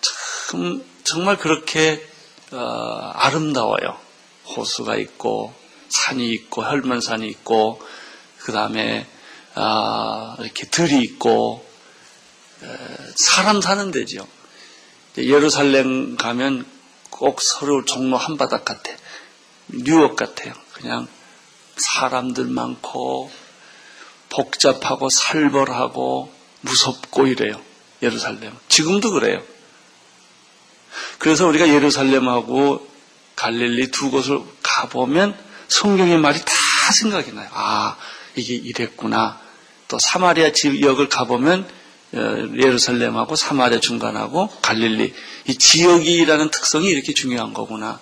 [0.00, 2.04] 참 정말 그렇게
[2.50, 3.98] 어, 아름다워요.
[4.56, 5.54] 호수가 있고
[5.88, 7.80] 산이 있고 혈문산이 있고
[8.38, 9.06] 그 다음에
[9.54, 11.64] 아, 이렇게 들이 있고
[13.14, 14.26] 사람 사는 데죠.
[15.18, 16.66] 예루살렘 가면
[17.10, 18.92] 꼭 서로 종로 한 바닥 같아.
[19.68, 20.52] 뉴욕 같아요.
[20.72, 21.08] 그냥
[21.76, 23.30] 사람들 많고
[24.36, 27.60] 복잡하고 살벌하고 무섭고 이래요.
[28.02, 28.52] 예루살렘.
[28.68, 29.42] 지금도 그래요.
[31.18, 32.86] 그래서 우리가 예루살렘하고
[33.34, 35.36] 갈릴리 두 곳을 가보면
[35.68, 36.52] 성경의 말이 다
[36.92, 37.48] 생각이 나요.
[37.52, 37.96] 아,
[38.34, 39.40] 이게 이랬구나.
[39.88, 41.68] 또 사마리아 지역을 가보면
[42.14, 42.18] 어,
[42.62, 45.14] 예루살렘하고 사마리아 중간하고 갈릴리
[45.48, 48.00] 이 지역이라는 특성이 이렇게 중요한 거구나.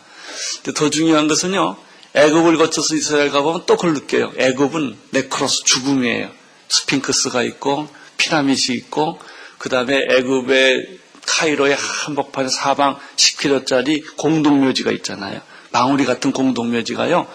[0.57, 1.77] 근데 더 중요한 것은요.
[2.14, 4.33] 애굽을 거쳐서 이스라엘 가보면 또 그걸 느껴요.
[4.37, 6.31] 애굽은 네크로스 죽음이에요.
[6.68, 9.18] 스핑크스가 있고 피라밋이 있고
[9.59, 15.40] 그 다음에 애굽의 카이로의 한복판에 사방 10km짜리 공동묘지가 있잖아요.
[15.72, 17.27] 망우리 같은 공동묘지가요.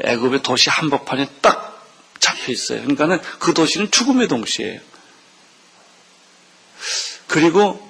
[0.00, 1.86] 애굽의 도시 한복판에 딱
[2.18, 2.80] 잡혀 있어요.
[2.80, 4.80] 그러니까는 그 도시는 죽음의 동시에요.
[7.28, 7.86] 그리고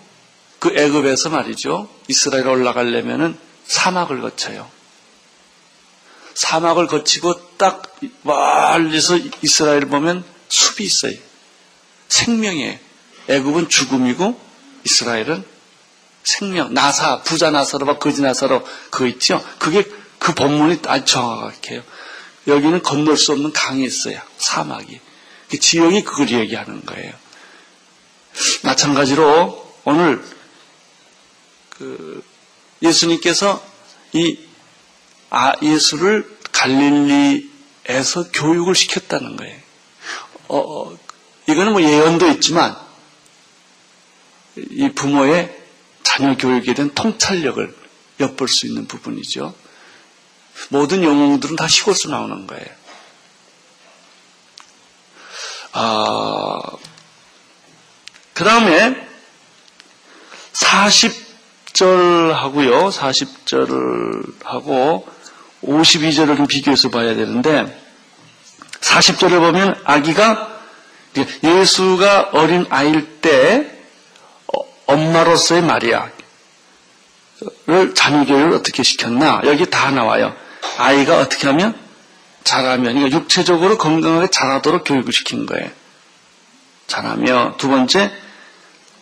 [0.58, 1.88] 그 애굽에서 말이죠.
[2.08, 4.68] 이스라엘 올라가려면은 사막을 거쳐요.
[6.36, 11.14] 사막을 거치고 딱 멀리서 이스라엘 을 보면 숲이 있어요.
[12.08, 12.78] 생명이에요.
[13.28, 14.38] 애굽은 죽음이고
[14.84, 15.44] 이스라엘은
[16.22, 19.42] 생명, 나사, 부자 나사로와 거지 나사로 그거 있죠?
[19.58, 19.84] 그게
[20.18, 21.82] 그 본문이 아주 정확해요.
[22.46, 24.20] 여기는 건널 수 없는 강이 있어요.
[24.36, 25.00] 사막이.
[25.48, 27.12] 그 지형이 그걸 얘기하는 거예요.
[28.62, 30.22] 마찬가지로 오늘
[31.70, 32.22] 그
[32.82, 33.64] 예수님께서
[34.12, 34.45] 이
[35.30, 39.56] 아, 예수를 갈릴리에서 교육을 시켰다는 거예요.
[40.48, 40.98] 어, 어,
[41.46, 42.76] 이거는 뭐 예언도 있지만
[44.56, 45.54] 이 부모의
[46.02, 47.76] 자녀 교육에 대한 통찰력을
[48.20, 49.54] 엿볼 수 있는 부분이죠.
[50.70, 52.66] 모든 영웅들은 다 시골에서 나오는 거예요.
[55.72, 56.60] 아,
[58.32, 59.06] 그 다음에
[60.52, 62.88] 40절 하고요.
[62.88, 65.06] 40절을 하고
[65.66, 67.82] 52절을 좀 비교해서 봐야 되는데
[68.80, 70.56] 40절을 보면 아기가
[71.42, 73.70] 예수가 어린 아이일 때
[74.46, 76.12] 어, 엄마로서의 마리아를
[77.94, 80.34] 자녀교육을 어떻게 시켰나 여기 다 나와요.
[80.78, 81.74] 아이가 어떻게 하면
[82.44, 85.68] 자라면 그러니까 육체적으로 건강하게 자라도록 교육을 시킨 거예요.
[86.86, 88.12] 자라며 두 번째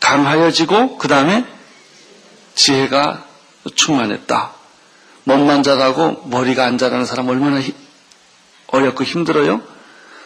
[0.00, 1.44] 강하여지고 그 다음에
[2.54, 3.24] 지혜가
[3.74, 4.52] 충만했다.
[5.24, 7.60] 몸만 자라고 머리가 안 자라는 사람 얼마나
[8.68, 9.62] 어렵고 힘들어요?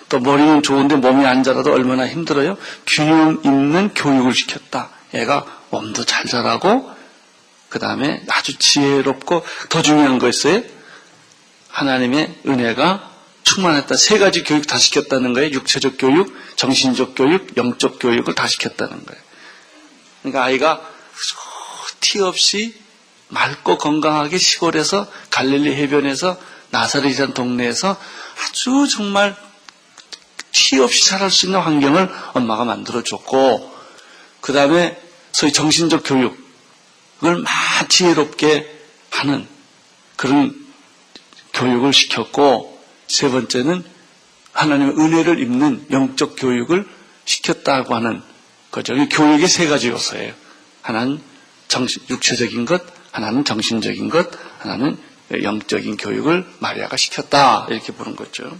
[0.09, 2.57] 또 머리는 좋은데 몸이 안 자라도 얼마나 힘들어요?
[2.87, 4.91] 균형 있는 교육을 시켰다.
[5.15, 6.91] 애가 몸도 잘 자라고
[7.69, 10.63] 그 다음에 아주 지혜롭고 더 중요한 거 있어요?
[11.69, 13.11] 하나님의 은혜가
[13.43, 13.97] 충만했다.
[13.97, 15.51] 세 가지 교육 다 시켰다는 거예요.
[15.51, 19.23] 육체적 교육, 정신적 교육, 영적 교육을 다 시켰다는 거예요.
[20.23, 20.81] 그러니까 아이가
[22.01, 22.75] 티 없이
[23.29, 26.38] 맑고 건강하게 시골에서 갈릴리 해변에서
[26.71, 27.97] 나사렛이라는 동네에서
[28.43, 29.37] 아주 정말
[30.53, 33.79] 티 없이 자랄 수 있는 환경을 엄마가 만들어줬고
[34.41, 35.01] 그 다음에
[35.33, 36.37] 소위 정신적 교육을
[37.23, 38.79] 막 지혜롭게
[39.11, 39.47] 하는
[40.17, 40.55] 그런
[41.53, 43.85] 교육을 시켰고 세 번째는
[44.53, 46.88] 하나님의 은혜를 입는 영적 교육을
[47.25, 48.23] 시켰다고 하는
[48.71, 48.95] 거죠.
[49.09, 50.35] 교육의 세 가지 요소예요.
[50.83, 51.21] 하나는
[51.69, 54.29] 정신, 육체적인 것, 하나는 정신적인 것,
[54.61, 54.99] 하나는
[55.31, 57.66] 영적인 교육을 마리아가 시켰다.
[57.71, 58.51] 이렇게 보는 거죠.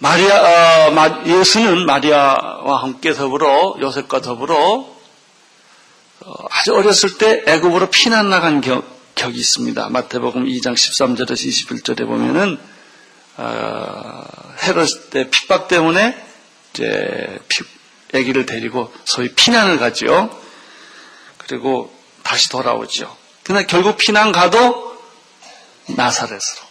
[0.00, 4.86] 마리아, 어, 예수는 마리아와 함께 더불어 요셉과 더불어
[6.20, 8.84] 어, 아주 어렸을 때 애굽으로 피난 나간 격,
[9.16, 9.88] 격이 있습니다.
[9.88, 12.58] 마태복음 2장 13절에서 21절에 보면은
[13.38, 14.24] 어,
[14.62, 16.27] 헤롯 때 핍박 때문에
[16.78, 17.38] 이제
[18.14, 20.30] 아기를 데리고 소위 피난을 가죠.
[21.38, 23.16] 그리고 다시 돌아오죠.
[23.42, 24.96] 그러나 결국 피난 가도
[25.86, 26.68] 나사렛으로.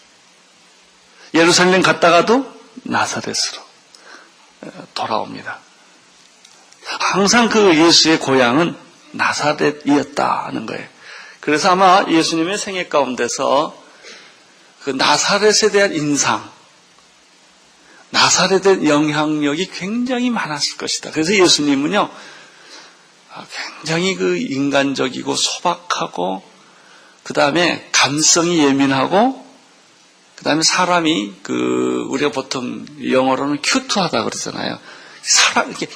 [1.33, 3.61] 예루살렘 갔다가도 나사렛으로
[4.93, 5.59] 돌아옵니다.
[6.85, 8.77] 항상 그 예수의 고향은
[9.11, 10.87] 나사렛이었다는 거예요.
[11.41, 13.83] 그래서 아마 예수님의 생애 가운데서
[14.83, 16.49] 그 나사렛에 대한 인상,
[18.09, 21.11] 나사렛의 영향력이 굉장히 많았을 것이다.
[21.11, 22.09] 그래서 예수님은요,
[23.33, 23.45] 아,
[23.81, 26.43] 굉장히 그 인간적이고 소박하고,
[27.23, 29.45] 그 다음에 감성이 예민하고,
[30.35, 34.79] 그 다음에 사람이 그, 우리가 보통 영어로는 큐트하다 그러잖아요.
[35.21, 35.87] 사람, 이렇게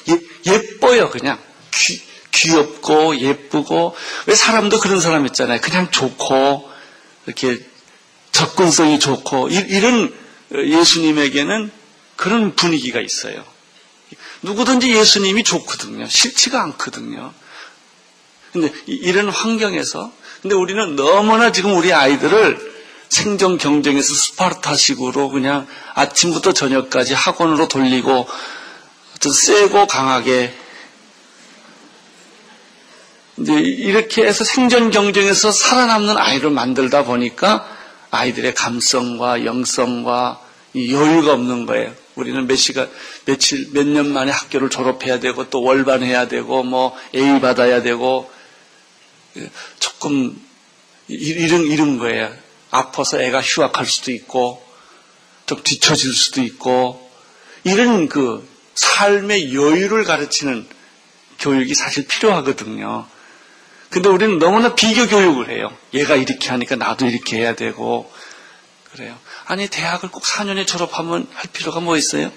[0.46, 1.38] 예, 뻐요 그냥.
[1.72, 2.02] 귀,
[2.32, 3.94] 귀엽고, 예쁘고,
[4.26, 5.60] 왜 사람도 그런 사람 있잖아요.
[5.60, 6.68] 그냥 좋고,
[7.26, 7.64] 이렇게
[8.32, 10.14] 접근성이 좋고, 이, 이런
[10.52, 11.70] 예수님에게는
[12.22, 13.44] 그런 분위기가 있어요.
[14.42, 16.06] 누구든지 예수님이 좋거든요.
[16.08, 17.34] 싫지가 않거든요.
[18.52, 22.72] 근데 이런 환경에서 근데 우리는 너무나 지금 우리 아이들을
[23.08, 28.28] 생존 경쟁에서 스파르타식으로 그냥 아침부터 저녁까지 학원으로 돌리고
[29.16, 30.56] 어떤 세고 강하게
[33.38, 37.66] 이제 이렇게 해서 생존 경쟁에서 살아남는 아이를 만들다 보니까
[38.12, 40.40] 아이들의 감성과 영성과
[40.76, 42.01] 여유가 없는 거예요.
[42.14, 42.90] 우리는 몇 시간,
[43.24, 48.30] 며칠, 몇 년 만에 학교를 졸업해야 되고 또 월반해야 되고 뭐 A 받아야 되고
[49.78, 50.40] 조금
[51.08, 52.32] 이런, 이런 거예요.
[52.70, 54.62] 아파서 애가 휴학할 수도 있고
[55.46, 57.10] 좀 뒤처질 수도 있고
[57.64, 60.66] 이런 그 삶의 여유를 가르치는
[61.38, 63.06] 교육이 사실 필요하거든요.
[63.90, 65.70] 근데 우리는 너무나 비교 교육을 해요.
[65.92, 68.10] 얘가 이렇게 하니까 나도 이렇게 해야 되고
[68.92, 69.18] 그래요.
[69.52, 72.32] 아니 대학을 꼭 4년에 졸업하면 할 필요가 뭐 있어요?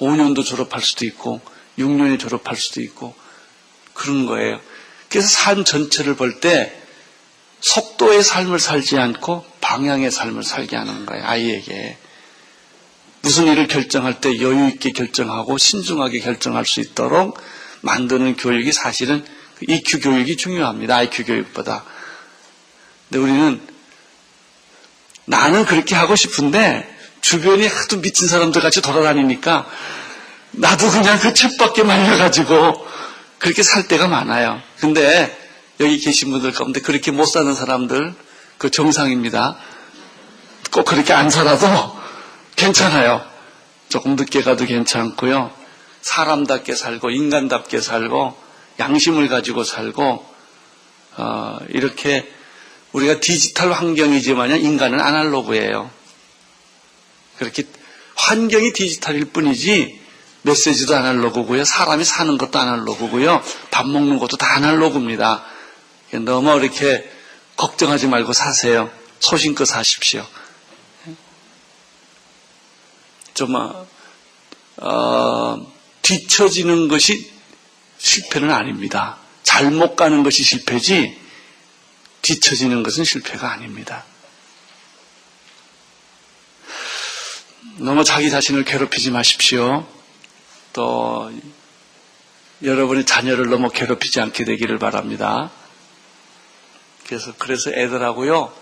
[0.00, 1.40] 5년도 졸업할 수도 있고
[1.78, 3.14] 6년에 졸업할 수도 있고
[3.94, 4.60] 그런 거예요.
[5.08, 6.76] 그래서 삶 전체를 볼 때
[7.60, 11.24] 속도의 삶을 살지 않고 방향의 삶을 살게 하는 거예요.
[11.24, 11.96] 아이에게.
[13.22, 17.38] 무슨 일을 결정할 때 여유 있게 결정하고 신중하게 결정할 수 있도록
[17.82, 19.24] 만드는 교육이 사실은
[19.68, 20.96] EQ 교육이 중요합니다.
[20.96, 21.84] IQ 교육보다.
[23.08, 23.69] 근데 우리는
[25.30, 26.86] 나는 그렇게 하고 싶은데
[27.20, 29.66] 주변이 하도 미친 사람들 같이 돌아다니니까
[30.50, 32.86] 나도 그냥 그 책밖에 말려가지고
[33.38, 34.60] 그렇게 살 때가 많아요.
[34.80, 35.36] 근데
[35.78, 38.12] 여기 계신 분들 가운데 그렇게 못 사는 사람들
[38.58, 39.56] 그 정상입니다.
[40.72, 41.68] 꼭 그렇게 안 살아도
[42.56, 43.24] 괜찮아요.
[43.88, 45.52] 조금 늦게 가도 괜찮고요.
[46.02, 48.36] 사람답게 살고 인간답게 살고
[48.80, 50.26] 양심을 가지고 살고
[51.16, 52.30] 어, 이렇게
[52.92, 55.90] 우리가 디지털 환경이지만 인간은 아날로그예요.
[57.38, 57.64] 그렇게
[58.16, 60.00] 환경이 디지털일 뿐이지
[60.42, 61.64] 메시지도 아날로그고요.
[61.64, 63.42] 사람이 사는 것도 아날로그고요.
[63.70, 65.44] 밥 먹는 것도 다 아날로그입니다.
[66.24, 67.08] 너무 이렇게
[67.56, 68.90] 걱정하지 말고 사세요.
[69.20, 70.26] 소신껏 사십시오.
[73.34, 73.54] 좀
[74.76, 75.72] 어,
[76.02, 77.30] 뒤처지는 것이
[77.98, 79.18] 실패는 아닙니다.
[79.42, 81.18] 잘못 가는 것이 실패지
[82.22, 84.04] 뒤처지는 것은 실패가 아닙니다.
[87.76, 89.86] 너무 자기 자신을 괴롭히지 마십시오.
[90.72, 91.32] 또
[92.62, 95.50] 여러분의 자녀를 너무 괴롭히지 않게 되기를 바랍니다.
[97.06, 98.52] 그래서 그래서 애들하고요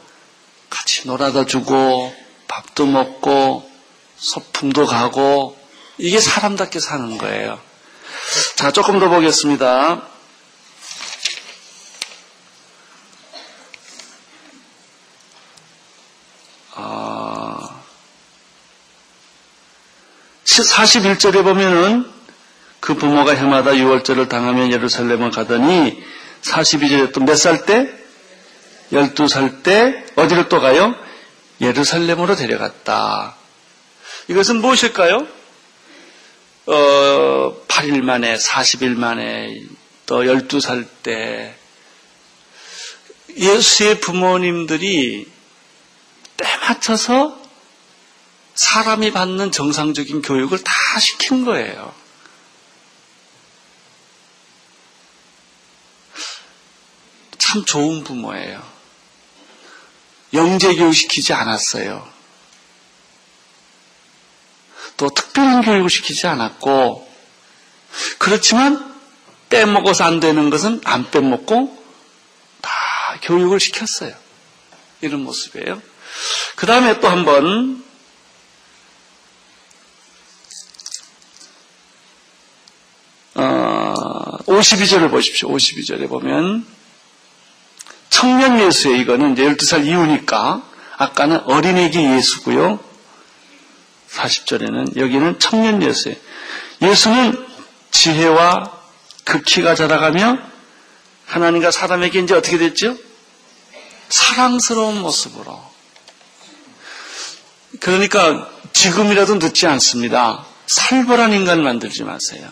[0.71, 2.15] 같이 놀아다 주고
[2.47, 3.69] 밥도 먹고
[4.17, 5.59] 소풍도 가고
[5.99, 7.61] 이게 사람답게 사는 거예요.
[8.57, 10.07] 자 조금 더 보겠습니다.
[20.49, 22.11] 41절에 보면은
[22.81, 26.03] 그 부모가 해마다 6월절을 당하면 예루살렘을 가더니
[26.43, 27.93] 42절에 또 몇 살 때?
[28.93, 30.95] 12살 때 어디로 또 가요?
[31.61, 33.37] 예루살렘으로 데려갔다.
[34.29, 35.27] 이것은 무엇일까요?
[36.67, 39.55] 어, 8일 만에, 40일 만에,
[40.07, 41.55] 또 12살 때
[43.37, 45.27] 예수의 부모님들이
[46.37, 47.38] 때 맞춰서
[48.59, 51.95] 사람이 받는 정상적인 교육을 다 시킨 거예요.
[57.39, 58.61] 참 좋은 부모예요.
[60.35, 62.13] 영재 교육 시키지 않았어요.
[64.97, 67.09] 또 특별한 교육을 시키지 않았고,
[68.19, 68.93] 그렇지만
[69.51, 71.81] 빼먹어서 안 되는 것은 안 빼먹고
[72.61, 72.71] 다
[73.23, 74.17] 교육을 시켰어요.
[75.01, 75.81] 이런 모습이에요.
[76.57, 77.87] 그 다음에 또 한번
[83.39, 85.49] 어, 52절을 보십시오.
[85.49, 86.67] 52절에 보면
[88.11, 90.63] 청년 예수에 이거는 이제 12살 이후니까
[90.97, 92.81] 아까는 어린애기 예수고요.
[94.11, 96.21] 40절에는 여기는 청년 예수에
[96.83, 97.47] 예수는
[97.93, 98.73] 지혜와
[99.25, 100.39] 그 키가 자라가며
[101.27, 102.97] 하나님과 사람에게 이제 어떻게 됐죠?
[104.09, 105.63] 사랑스러운 모습으로.
[107.79, 110.45] 그러니까 지금이라도 늦지 않습니다.
[110.67, 112.49] 살벌한 인간 만들지 마세요.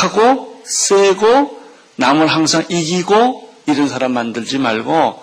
[0.00, 1.60] 독하고 세고
[1.96, 5.22] 남을 항상 이기고 이런 사람 만들지 말고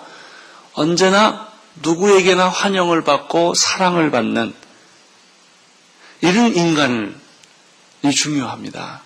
[0.74, 1.48] 언제나
[1.82, 4.54] 누구에게나 환영을 받고 사랑을 받는
[6.20, 7.14] 이런 인간이
[8.14, 9.02] 중요합니다.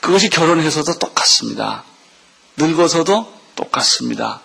[0.00, 1.84] 그것이 결혼해서도 똑같습니다.
[2.56, 4.40] 늙어서도 똑같습니다.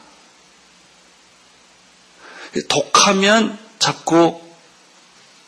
[2.68, 4.42] 독하면 자꾸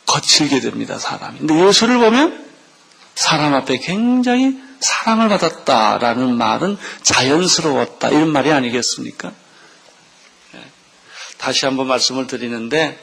[0.06, 1.40] 거칠게 됩니다, 사람이.
[1.40, 2.51] 근데 예수를 보면
[3.16, 8.10] 사람 앞에 굉장히 사랑을 받았다라는 말은 자연스러웠다.
[8.10, 9.32] 이런 말이 아니겠습니까?
[10.54, 10.60] 네.
[11.38, 13.00] 다시 한번 말씀을 드리는데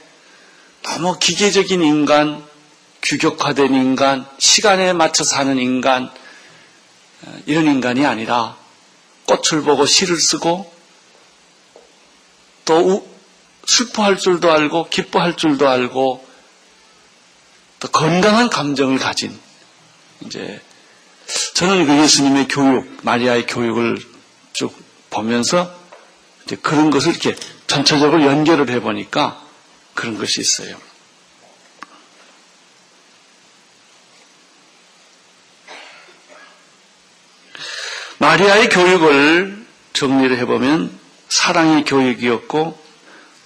[0.82, 2.44] 너무 기계적인 인간,
[3.02, 6.11] 규격화된 인간, 시간에 맞춰 사는 인간,
[7.22, 8.56] 어, 이런 인간이 아니라
[9.26, 10.72] 꽃을 보고 시를 쓰고
[12.64, 13.09] 또
[13.66, 16.26] 슬퍼할 줄도 알고 기뻐할 줄도 알고
[17.80, 19.38] 또 건강한 감정을 가진
[20.21, 20.61] 이제
[21.55, 23.99] 저는 그 예수님의 교육, 마리아의 교육을
[24.53, 24.75] 쭉
[25.11, 25.75] 보면서
[26.45, 29.43] 이제 그런 것을 이렇게 전체적으로 연결을 해보니까
[29.95, 30.77] 그런 것이 있어요.
[38.19, 40.99] 마리아의 교육을 정리를 해보면
[41.29, 42.79] 사랑의 교육이었고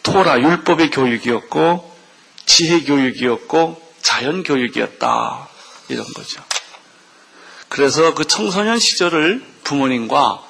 [0.02, 1.92] 토라 율법의 교육이었고
[2.46, 5.48] 지혜 교육이었고 자연 교육이었다
[5.88, 6.42] 이런 거죠.
[7.72, 10.42] 그래서 그 청소년 시절을 부모님과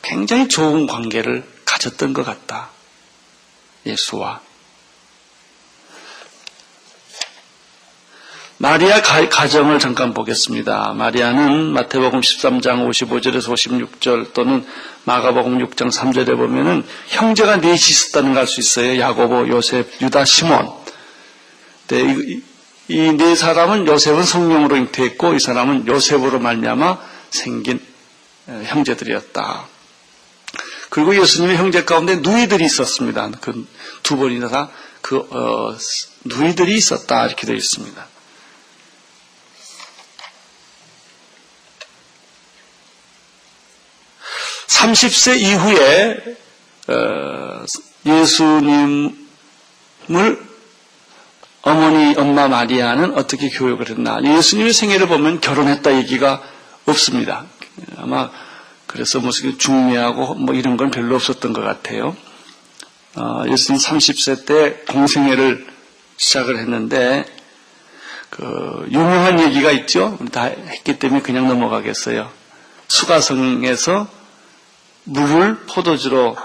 [0.00, 2.70] 굉장히 좋은 관계를 가졌던 것 같다.
[3.84, 4.40] 예수와.
[8.56, 10.94] 마리아 가 정을 잠깐 보겠습니다.
[10.94, 14.64] 마리아는 마태복음 13장 55절에서 56절 또는
[15.04, 18.98] 마가복음 6장 3절에 보면은 형제가 넷이 있었다는 걸 알 수 있어요.
[18.98, 20.70] 야고보, 요셉, 유다, 시몬.
[21.88, 22.16] 네,
[22.92, 26.98] 이 네 사람은 요셉은 성령으로 잉태했고 이 사람은 요셉으로 말미암아
[27.30, 27.80] 생긴
[28.46, 29.66] 형제들이었다.
[30.90, 33.30] 그리고 예수님의 형제 가운데 누이들이 있었습니다.
[33.40, 33.66] 그
[34.02, 35.76] 두 번이나 다그 어,
[36.24, 38.06] 누이들이 있었다 이렇게 되어 있습니다.
[44.66, 46.36] (30세) 이후에
[46.88, 47.64] 어,
[48.04, 49.22] 예수님을
[51.62, 54.20] 어머니 엄마 마리아는 어떻게 교육을 했나?
[54.22, 56.42] 예수님의 생애를 보면 결혼했다 얘기가
[56.86, 57.46] 없습니다.
[57.96, 58.30] 아마
[58.86, 62.16] 그래서 무슨 중매하고 뭐 이런 건 별로 없었던 것 같아요.
[63.14, 65.66] 어, 예수님 30세 때 공생애를
[66.16, 67.24] 시작을 했는데
[68.30, 70.18] 그 유명한 얘기가 있죠.
[70.32, 72.30] 다 했기 때문에 그냥 넘어가겠어요.
[72.88, 74.08] 수가성에서
[75.04, 76.36] 물을 포도주로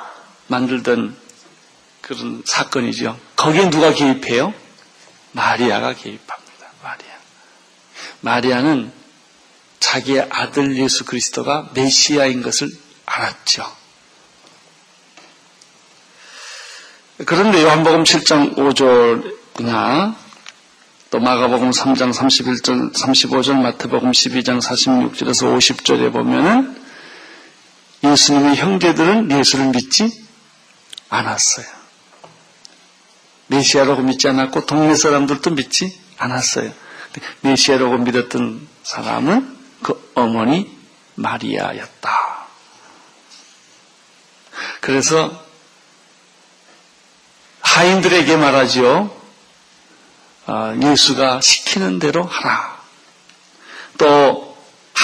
[0.48, 1.16] 만들던
[2.02, 3.18] 그런 사건이죠.
[3.36, 4.54] 거기에 누가 개입해요?
[5.32, 6.68] 마리아가 개입합니다.
[6.84, 7.18] 마리아.
[8.22, 8.92] 마리아는
[9.80, 12.70] 자기의 아들 예수 그리스도가 메시아인 것을
[13.06, 13.66] 알았죠.
[17.26, 20.16] 그런데 요한복음 7장 5절이나
[21.10, 26.76] 또 마가복음 3장 31절, 35절, 마태복음 12장 46절에서 50절에 보면은
[28.04, 30.26] 예수님의 형제들은 예수를 믿지
[31.10, 31.77] 않았어요.
[33.48, 36.72] 메시아라고 믿지 않았고 동네 사람들도 믿지 않았어요.
[37.42, 40.76] 메시아라고 믿었던 사람은 그 어머니
[41.16, 42.48] 마리아였다.
[44.82, 45.46] 그래서
[47.62, 49.16] 하인들에게 말하지요.
[50.46, 52.78] 아, 예수가 시키는 대로 하라.
[53.98, 54.58] 또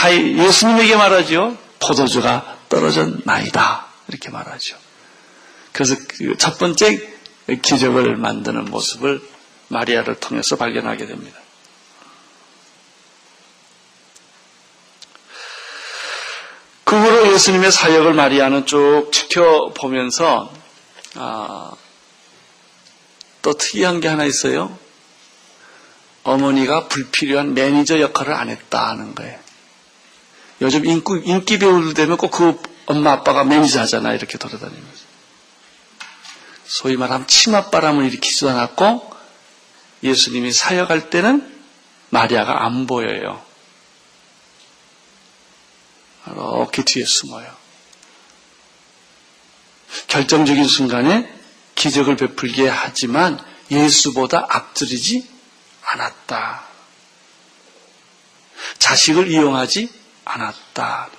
[0.06, 1.58] 예수님에게 말하지요.
[1.80, 3.86] 포도주가 떨어졌나이다.
[4.08, 4.78] 이렇게 말하죠.
[5.72, 7.13] 그래서 그첫 번째
[7.48, 9.22] 기적을 만드는 모습을
[9.68, 11.40] 마리아를 통해서 발견하게 됩니다.
[16.84, 20.54] 그 후로 예수님의 사역을 마리아는 쭉 지켜보면서
[21.16, 21.72] 아,
[23.42, 24.78] 또 특이한 게 하나 있어요.
[26.24, 29.40] 어머니가 불필요한 매니저 역할을 안 했다는 거예요.
[30.62, 34.16] 요즘 인기, 인기 배우들 되면 꼭 그 엄마 아빠가 매니저 하잖아요.
[34.16, 35.03] 이렇게 돌아다니면서.
[36.66, 39.12] 소위 말하면 치맛바람을 일으키지도 않았고
[40.04, 41.52] 예수님이 사역할 때는
[42.10, 43.44] 마리아가 안 보여요.
[46.28, 47.54] 이렇게 뒤에 숨어요.
[50.08, 51.32] 결정적인 순간에
[51.76, 53.40] 기적을 베풀게 하지만
[53.70, 55.28] 예수보다 앞들이지
[55.86, 56.64] 않았다.
[58.80, 59.92] 자식을 이용하지
[60.26, 61.10] 않았다.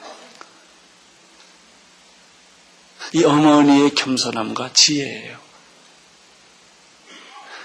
[3.15, 5.39] 이 어머니의 겸손함과 지혜예요.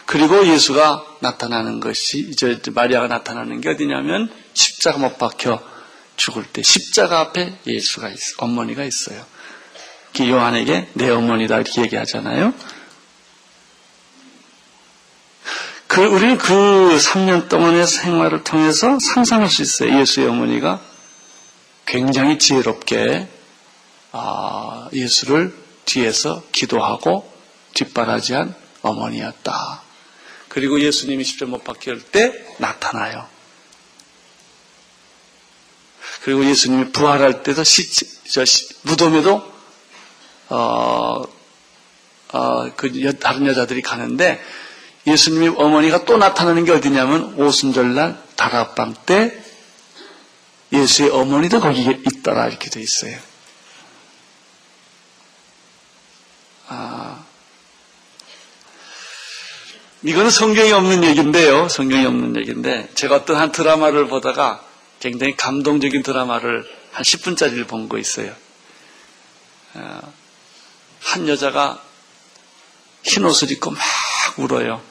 [0.05, 5.61] 그리고 예수가 나타나는 것이 이제 마리아가 나타나는 게 어디냐면 십자가 못 박혀
[6.15, 9.25] 죽을 때 십자가 앞에 예수가 있어 어머니가 있어요.
[10.19, 12.53] 요한에게 내 어머니다 이렇게 얘기하잖아요.
[15.87, 19.99] 그 우리는 그 3년 동안의 생활을 통해서 상상할 수 있어요.
[19.99, 20.79] 예수의 어머니가
[21.85, 23.38] 굉장히 지혜롭게
[24.11, 25.55] 아, 예수를
[25.85, 27.31] 뒤에서 기도하고
[27.73, 29.81] 뒷바라지한 어머니였다.
[30.47, 33.27] 그리고 예수님이 십자 못 박힐 때 나타나요.
[36.23, 37.89] 그리고 예수님이 부활할 때도 시,
[38.31, 39.41] 저, 시, 무덤에도
[40.49, 41.23] 어,
[42.33, 44.43] 어, 그 여, 다른 여자들이 가는데
[45.07, 49.43] 예수님이 어머니가 또 나타나는 게 어디냐면 오순절날 다락방 때
[50.71, 53.17] 예수의 어머니도 거기에 있더라 이렇게 돼 있어요.
[56.69, 57.25] 아,
[60.03, 61.67] 이거는 성경이 없는 얘기인데요.
[61.67, 64.63] 성경이 없는 얘기인데 제가 어떤 한 드라마를 보다가
[64.99, 68.33] 굉장히 감동적인 드라마를 한 10분짜리를 본 거 있어요.
[69.73, 70.13] 어,
[71.01, 71.81] 한 여자가
[73.03, 73.79] 흰 옷을 입고 막
[74.37, 74.81] 울어요.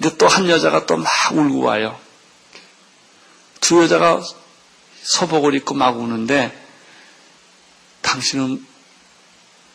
[0.00, 1.98] 근데 또 한 여자가 또 막 울고 와요.
[3.60, 4.22] 두 여자가
[5.02, 6.56] 서복을 입고 막 우는데
[8.02, 8.64] 당신은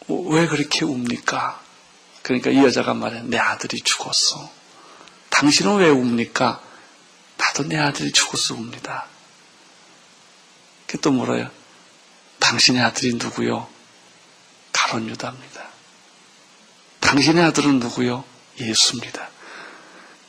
[0.08, 1.62] 왜 그렇게 웁니까?
[2.22, 4.50] 그러니까 이 여자가 말해 내 아들이 죽었어.
[5.30, 6.62] 당신은 왜 웁니까?
[7.38, 9.08] 나도 내 아들이 죽었어 웁니다.
[10.88, 11.50] 그또 물어요.
[12.40, 13.68] 당신의 아들이 누구요?
[14.72, 15.64] 가론 유다입니다.
[17.00, 18.24] 당신의 아들은 누구요?
[18.60, 19.30] 예수입니다.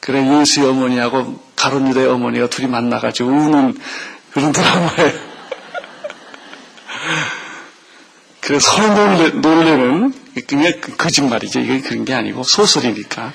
[0.01, 3.79] 그래 예수의 어머니하고 가론 유다의 어머니가 둘이 만나가지고 우는
[4.33, 5.34] 그런 드라마예요.
[8.45, 10.13] 그래서 서로 놀래, 놀래는
[10.47, 11.61] 그게 거짓말이죠.
[11.61, 13.33] 이게 그런 게 아니고 소설이니까.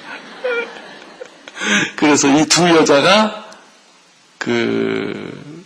[1.97, 3.49] 그래서 이 두 여자가
[4.37, 5.65] 그,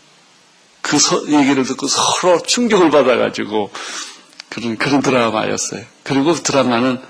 [0.82, 3.72] 그 서, 얘기를 듣고 서로 충격을 받아가지고
[4.48, 5.84] 그런, 그런 드라마였어요.
[6.04, 7.02] 그리고 그 드라마는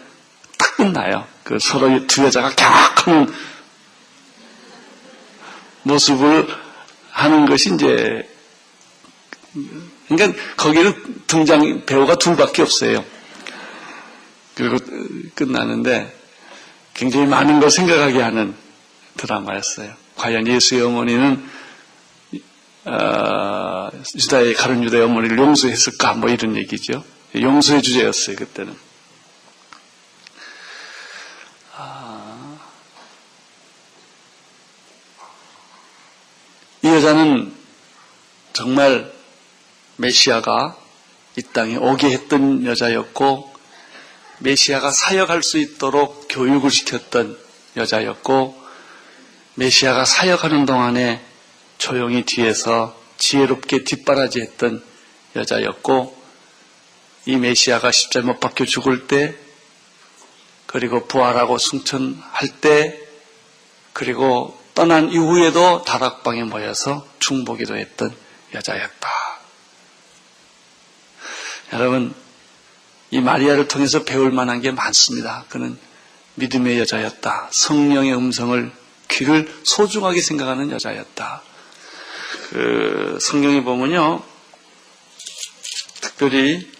[0.58, 1.28] 딱 끝나요.
[1.44, 3.32] 그 서로 두 여자가 격하는
[5.84, 6.48] 모습을
[7.12, 8.28] 하는 것이 이제
[10.08, 13.04] 그러니까 거기는 등장 배우가 둘밖에 없어요.
[14.56, 14.78] 그리고
[15.36, 16.16] 끝나는데
[16.94, 18.56] 굉장히 많은 걸 생각하게 하는
[19.18, 19.94] 드라마였어요.
[20.16, 21.50] 과연 예수의 어머니는
[22.86, 27.04] 어, 유다의 가른 유다의 어머니를 용서했을까 뭐 이런 얘기죠.
[27.36, 28.76] 용서의 주제였어요 그때는.
[31.76, 32.60] 아,
[36.84, 37.54] 이 여자는
[38.52, 39.13] 정말
[40.04, 40.76] 메시아가
[41.38, 43.54] 이 땅에 오게 했던 여자였고
[44.40, 47.38] 메시아가 사역할 수 있도록 교육을 시켰던
[47.78, 48.62] 여자였고
[49.56, 51.24] 메시아가 사역하는 동안에
[51.78, 54.84] 조용히 뒤에서 지혜롭게 뒷바라지했던
[55.38, 56.22] 여자였고
[57.26, 59.36] 이 메시아가 십자에 못 박혀 죽을 때
[60.66, 63.00] 그리고 부활하고 승천할 때
[63.94, 68.14] 그리고 떠난 이후에도 다락방에 모여서 중보기도 했던
[68.54, 69.33] 여자였다.
[71.74, 72.14] 여러분,
[73.10, 75.46] 이 마리아를 통해서 배울 만한 게 많습니다.
[75.50, 75.78] 그는
[76.36, 77.50] 믿음의 여자였다.
[77.52, 78.72] 성령의 음성을
[79.10, 81.42] 귀를 소중하게 생각하는 여자였다.
[82.50, 84.22] 그 성경에 보면요.
[86.00, 86.72] 특별히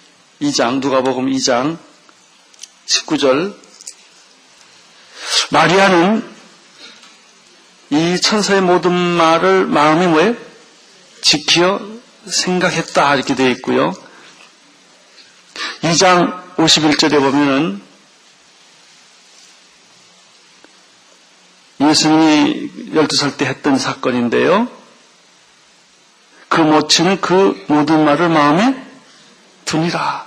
[0.42, 1.80] 2장 누가복음 2장
[2.86, 3.56] 19절
[5.52, 6.34] 마리아는
[7.90, 10.38] 이 천사의 모든 말을 마음에 왜
[11.22, 11.80] 지켜
[12.28, 14.03] 생각했다 이렇게 되어 있고요.
[15.84, 17.82] 2장 51절에 보면은
[21.82, 24.70] 예수님이 12살 때 했던 사건인데요.
[26.48, 28.82] 그 모친은 그 모든 말을 마음에
[29.66, 30.26] 두니라.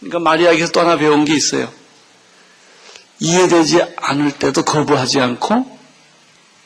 [0.00, 1.70] 그러니까 마리아에게서 또 하나 배운 게 있어요.
[3.20, 5.78] 이해되지 않을 때도 거부하지 않고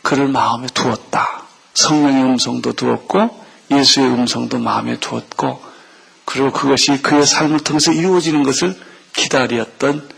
[0.02, 1.44] 그를 마음에 두었다.
[1.74, 5.69] 성령의 음성도 두었고 예수의 음성도 마음에 두었고
[6.30, 8.80] 그리고 그것이 그의 삶을 통해서 이루어지는 것을
[9.14, 10.08] 기다렸던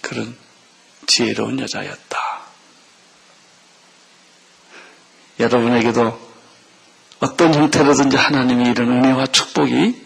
[0.00, 0.36] 그런
[1.06, 2.18] 지혜로운 여자였다.
[5.40, 6.30] 여러분에게도
[7.18, 10.00] 어떤 형태로든지 하나님이 이런 은혜와 축복이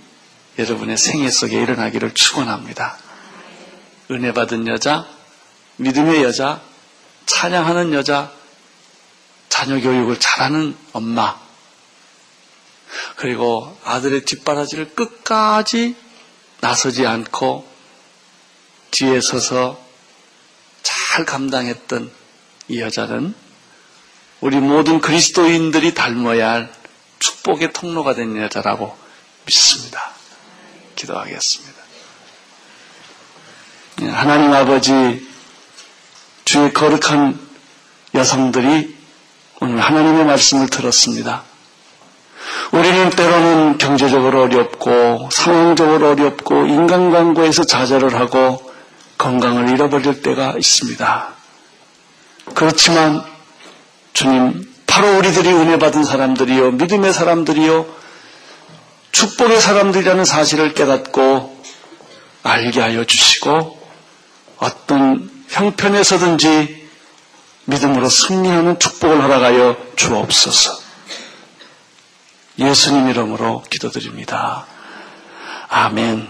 [0.58, 2.96] 여러분의 생애 속에 일어나기를 축원합니다.
[4.12, 5.06] 은혜 받은 여자,
[5.76, 6.62] 믿음의 여자,
[7.26, 8.32] 찬양하는 여자,
[9.50, 11.38] 자녀 교육을 잘하는 엄마,
[13.16, 15.96] 그리고 아들의 뒷바라지를 끝까지
[16.60, 17.66] 나서지 않고
[18.90, 19.80] 뒤에 서서
[20.82, 22.10] 잘 감당했던
[22.68, 23.34] 이 여자는
[24.40, 26.72] 우리 모든 그리스도인들이 닮아야 할
[27.18, 28.96] 축복의 통로가 된 여자라고
[29.46, 30.12] 믿습니다.
[30.96, 31.82] 기도하겠습니다.
[34.02, 35.26] 예, 하나님 아버지,
[36.44, 37.38] 주의 거룩한
[38.14, 38.96] 여성들이
[39.60, 41.44] 오늘 하나님의 말씀을 들었습니다.
[42.72, 48.62] 우리는 때로는 경제적으로 어렵고 상황적으로 어렵고 인간관계에서 좌절을 하고
[49.18, 51.28] 건강을 잃어버릴 때가 있습니다.
[52.54, 53.22] 그렇지만
[54.12, 57.86] 주님 바로 우리들이 은혜 받은 사람들이요 믿음의 사람들이요
[59.12, 61.56] 축복의 사람들이라는 사실을 깨닫고
[62.42, 63.78] 알게 하여 주시고
[64.58, 66.84] 어떤 형편에서든지
[67.66, 70.83] 믿음으로 승리하는 축복을 허락하여 주옵소서.
[72.58, 74.66] 예수님 이름으로 기도드립니다.
[75.68, 76.28] 아멘.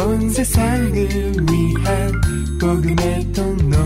[0.00, 2.12] 온 세상을 위한
[2.60, 3.84] 복음의 통로